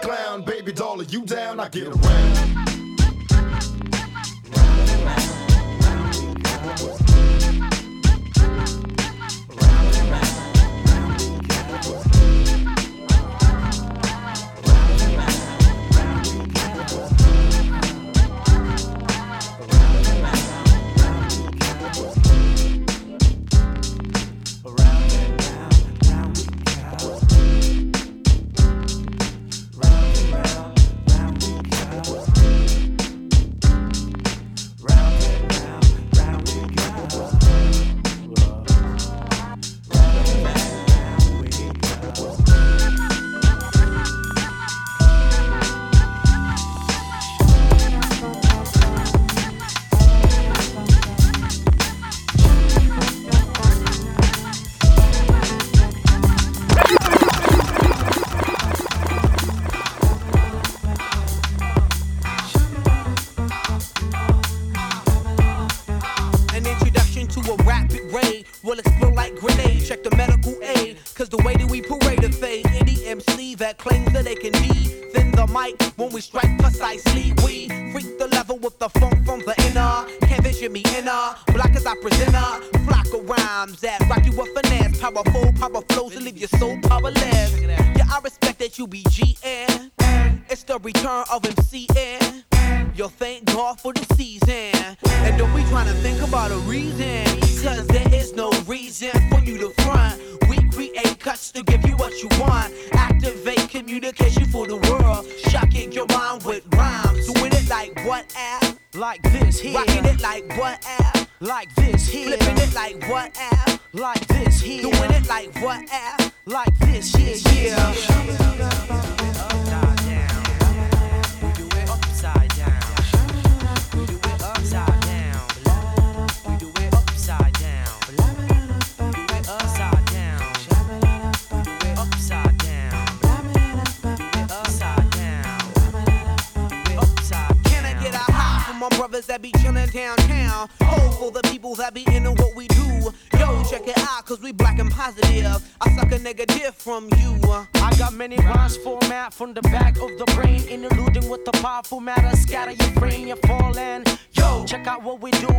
clown, 0.00 0.42
baby 0.42 0.72
doll. 0.72 1.00
Are 1.00 1.04
you 1.04 1.24
down? 1.24 1.60
I 1.60 1.68
get 1.68 1.88
around. 1.88 2.79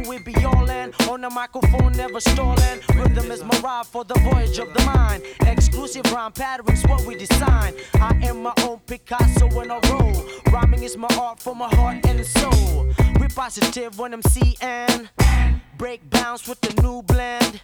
We 0.07 0.19
be 0.19 0.35
all 0.45 0.69
in. 0.69 0.93
On 1.09 1.21
the 1.21 1.29
microphone, 1.29 1.91
never 1.93 2.19
stalling. 2.19 2.79
Rhythm 2.95 3.31
is 3.31 3.43
my 3.43 3.57
ride 3.59 3.85
for 3.85 4.03
the 4.03 4.15
voyage 4.19 4.57
of 4.59 4.73
the 4.73 4.83
mind. 4.85 5.23
Exclusive 5.41 6.05
rhyme 6.11 6.31
patterns, 6.31 6.83
what 6.87 7.05
we 7.05 7.15
design. 7.15 7.73
I 7.95 8.15
am 8.23 8.43
my 8.43 8.53
own 8.63 8.79
Picasso 8.87 9.47
in 9.61 9.71
a 9.71 9.79
row. 9.89 10.11
Rhyming 10.51 10.83
is 10.83 10.97
my 10.97 11.09
art 11.19 11.39
for 11.39 11.55
my 11.55 11.67
heart 11.75 12.05
and 12.05 12.25
soul. 12.25 12.87
We 13.19 13.27
positive 13.27 13.97
when 13.99 14.13
I'm 14.13 14.21
seeing. 14.23 15.09
Break 15.77 16.09
bounce 16.09 16.47
with 16.47 16.61
the 16.61 16.81
new 16.81 17.01
blend. 17.03 17.61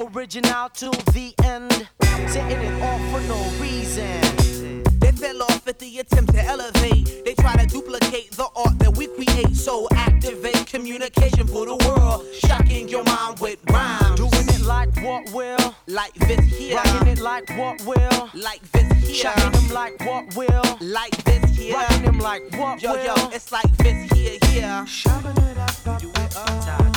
Original 0.00 0.68
till 0.70 0.92
the 0.92 1.34
end. 1.44 1.88
Setting 2.28 2.60
it 2.60 2.82
off 2.82 3.00
for 3.10 3.20
no 3.28 3.38
reason. 3.60 4.87
Fell 5.18 5.42
off 5.42 5.66
at 5.66 5.80
the 5.80 5.98
attempt 5.98 6.32
to 6.32 6.40
elevate. 6.40 7.24
They 7.24 7.34
try 7.34 7.56
to 7.56 7.66
duplicate 7.66 8.30
the 8.32 8.46
art 8.54 8.78
that 8.78 8.96
we 8.96 9.08
create. 9.08 9.56
So 9.56 9.88
activate 9.92 10.66
communication 10.66 11.46
for 11.48 11.66
the 11.66 11.74
world. 11.74 12.24
Shocking 12.34 12.88
your 12.88 13.02
mind 13.02 13.40
with 13.40 13.58
rhymes. 13.68 14.16
Doing 14.16 14.30
it 14.32 14.64
like 14.64 14.94
what 15.02 15.28
will? 15.32 15.74
Like 15.88 16.14
this 16.14 16.44
here. 16.56 16.76
Rocking 16.76 17.08
it 17.08 17.18
like 17.18 17.50
what 17.58 17.82
will? 17.84 18.30
Like 18.32 18.62
this 18.70 18.92
here. 19.06 19.14
Shocking 19.14 19.50
them 19.50 19.74
like 19.74 20.00
what 20.06 20.36
will? 20.36 20.62
Like 20.80 21.16
this 21.24 21.56
here. 21.56 21.74
Rocking 21.74 22.02
them 22.04 22.18
like 22.20 22.42
what 22.56 22.80
yo, 22.80 22.92
will? 22.92 23.04
Yo, 23.04 23.28
it's 23.32 23.50
like 23.50 23.76
this 23.78 24.12
here, 24.12 24.38
here. 24.46 24.86
Shoving 24.86 25.36
it 25.36 25.58
up, 25.58 26.00
do 26.00 26.10
it 26.10 26.36
upside 26.36 26.78
down. 26.78 26.87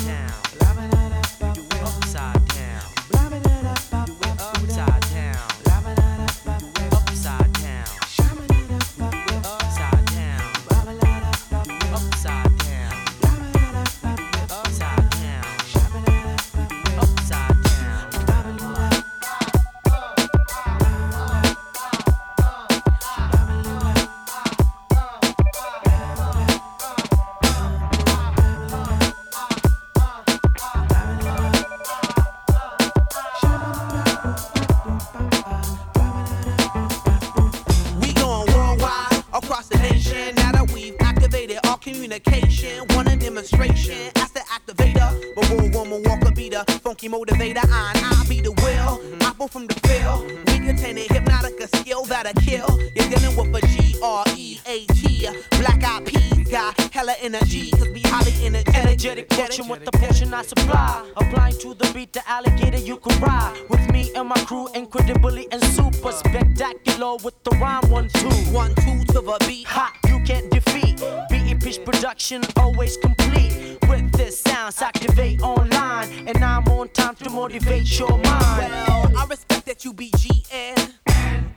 Supply. 60.91 61.11
Applying 61.17 61.57
to 61.59 61.73
the 61.73 61.91
beat, 61.93 62.13
the 62.13 62.27
alligator 62.29 62.77
you 62.77 62.97
can 62.97 63.19
ride. 63.21 63.57
With 63.69 63.91
me 63.91 64.11
and 64.15 64.27
my 64.27 64.43
crew, 64.45 64.67
incredibly 64.73 65.47
and 65.51 65.63
super 65.63 66.11
spectacular 66.11 67.15
with 67.23 67.41
the 67.43 67.51
rhyme 67.51 67.89
one 67.89 68.09
two. 68.09 68.29
One 68.51 68.73
two 68.75 69.03
to 69.05 69.21
the 69.21 69.45
beat. 69.47 69.67
Hot, 69.67 69.93
you 70.07 70.19
can't 70.25 70.49
defeat. 70.51 70.99
BE 71.29 71.55
pitch 71.55 71.83
production 71.85 72.43
always 72.57 72.97
complete. 72.97 73.77
With 73.89 74.11
this 74.13 74.39
sounds 74.39 74.81
activate 74.81 75.41
online, 75.41 76.27
and 76.27 76.43
I'm 76.43 76.67
on 76.67 76.89
time 76.89 77.15
to 77.15 77.29
motivate 77.29 77.99
your 77.99 78.17
mind. 78.17 78.73
Well, 78.87 79.17
I 79.17 79.25
respect 79.29 79.65
that 79.65 79.85
you 79.85 79.93
be 79.93 80.11
GN. 80.11 80.93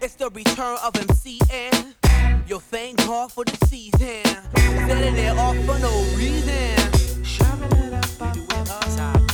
It's 0.01 0.15
the 0.15 0.31
return 0.31 0.79
of 0.85 0.93
MCN. 0.93 1.95
Yo, 2.49 2.59
thank 2.59 2.99
God 2.99 3.33
for 3.33 3.45
the 3.45 3.57
season. 3.67 4.23
Setting 4.87 5.17
it 5.17 5.37
off 5.39 5.57
for 5.65 5.79
no 5.79 5.93
reason. 6.17 6.94
Shoving 7.65 7.95
it 7.95 7.95
up, 7.95 9.34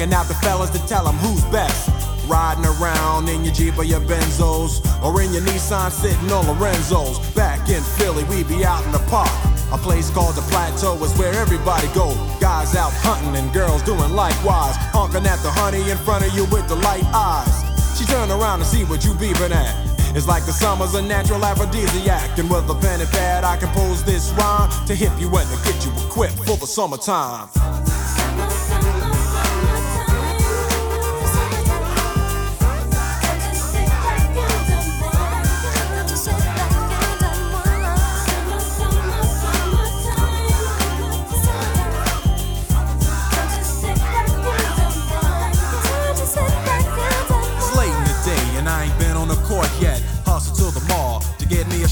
Checking 0.00 0.14
out 0.14 0.26
the 0.28 0.34
fellas 0.34 0.70
to 0.70 0.78
tell 0.86 1.04
them 1.04 1.16
who's 1.16 1.44
best. 1.52 1.90
Riding 2.26 2.64
around 2.64 3.28
in 3.28 3.44
your 3.44 3.52
Jeep 3.52 3.76
or 3.76 3.84
your 3.84 4.00
Benzos 4.00 4.80
or 5.04 5.20
in 5.20 5.30
your 5.32 5.42
Nissan 5.42 5.90
sitting 5.90 6.32
on 6.32 6.46
Lorenzo's. 6.46 7.18
Back 7.34 7.68
in 7.68 7.82
Philly, 7.98 8.24
we 8.24 8.42
be 8.44 8.64
out 8.64 8.82
in 8.86 8.92
the 8.92 9.04
park. 9.10 9.30
A 9.72 9.76
place 9.76 10.08
called 10.08 10.36
the 10.36 10.42
Plateau 10.42 10.96
is 11.04 11.12
where 11.18 11.34
everybody 11.34 11.86
go. 11.88 12.14
Guys 12.40 12.74
out 12.76 12.92
hunting 13.04 13.36
and 13.36 13.52
girls 13.52 13.82
doing 13.82 14.12
likewise. 14.12 14.74
Honking 14.96 15.26
at 15.26 15.38
the 15.42 15.50
honey 15.50 15.90
in 15.90 15.98
front 15.98 16.24
of 16.26 16.32
you 16.32 16.46
with 16.46 16.66
the 16.68 16.76
light 16.76 17.04
eyes. 17.12 17.52
She 17.98 18.06
turn 18.06 18.30
around 18.30 18.60
and 18.60 18.66
see 18.66 18.84
what 18.84 19.04
you 19.04 19.12
beeping 19.12 19.50
at. 19.50 19.76
It's 20.16 20.26
like 20.26 20.46
the 20.46 20.52
summer's 20.52 20.94
a 20.94 21.02
natural 21.02 21.44
aphrodisiac. 21.44 22.38
And 22.38 22.48
with 22.48 22.70
a 22.70 22.74
pen 22.74 23.02
and 23.02 23.10
pad, 23.10 23.44
I 23.44 23.58
compose 23.58 24.02
this 24.02 24.30
rhyme 24.30 24.70
to 24.86 24.94
hip 24.94 25.12
you 25.18 25.28
and 25.36 25.48
to 25.50 25.70
get 25.70 25.84
you 25.84 25.92
equipped 26.06 26.38
for 26.46 26.56
the 26.56 26.66
summertime. 26.66 27.48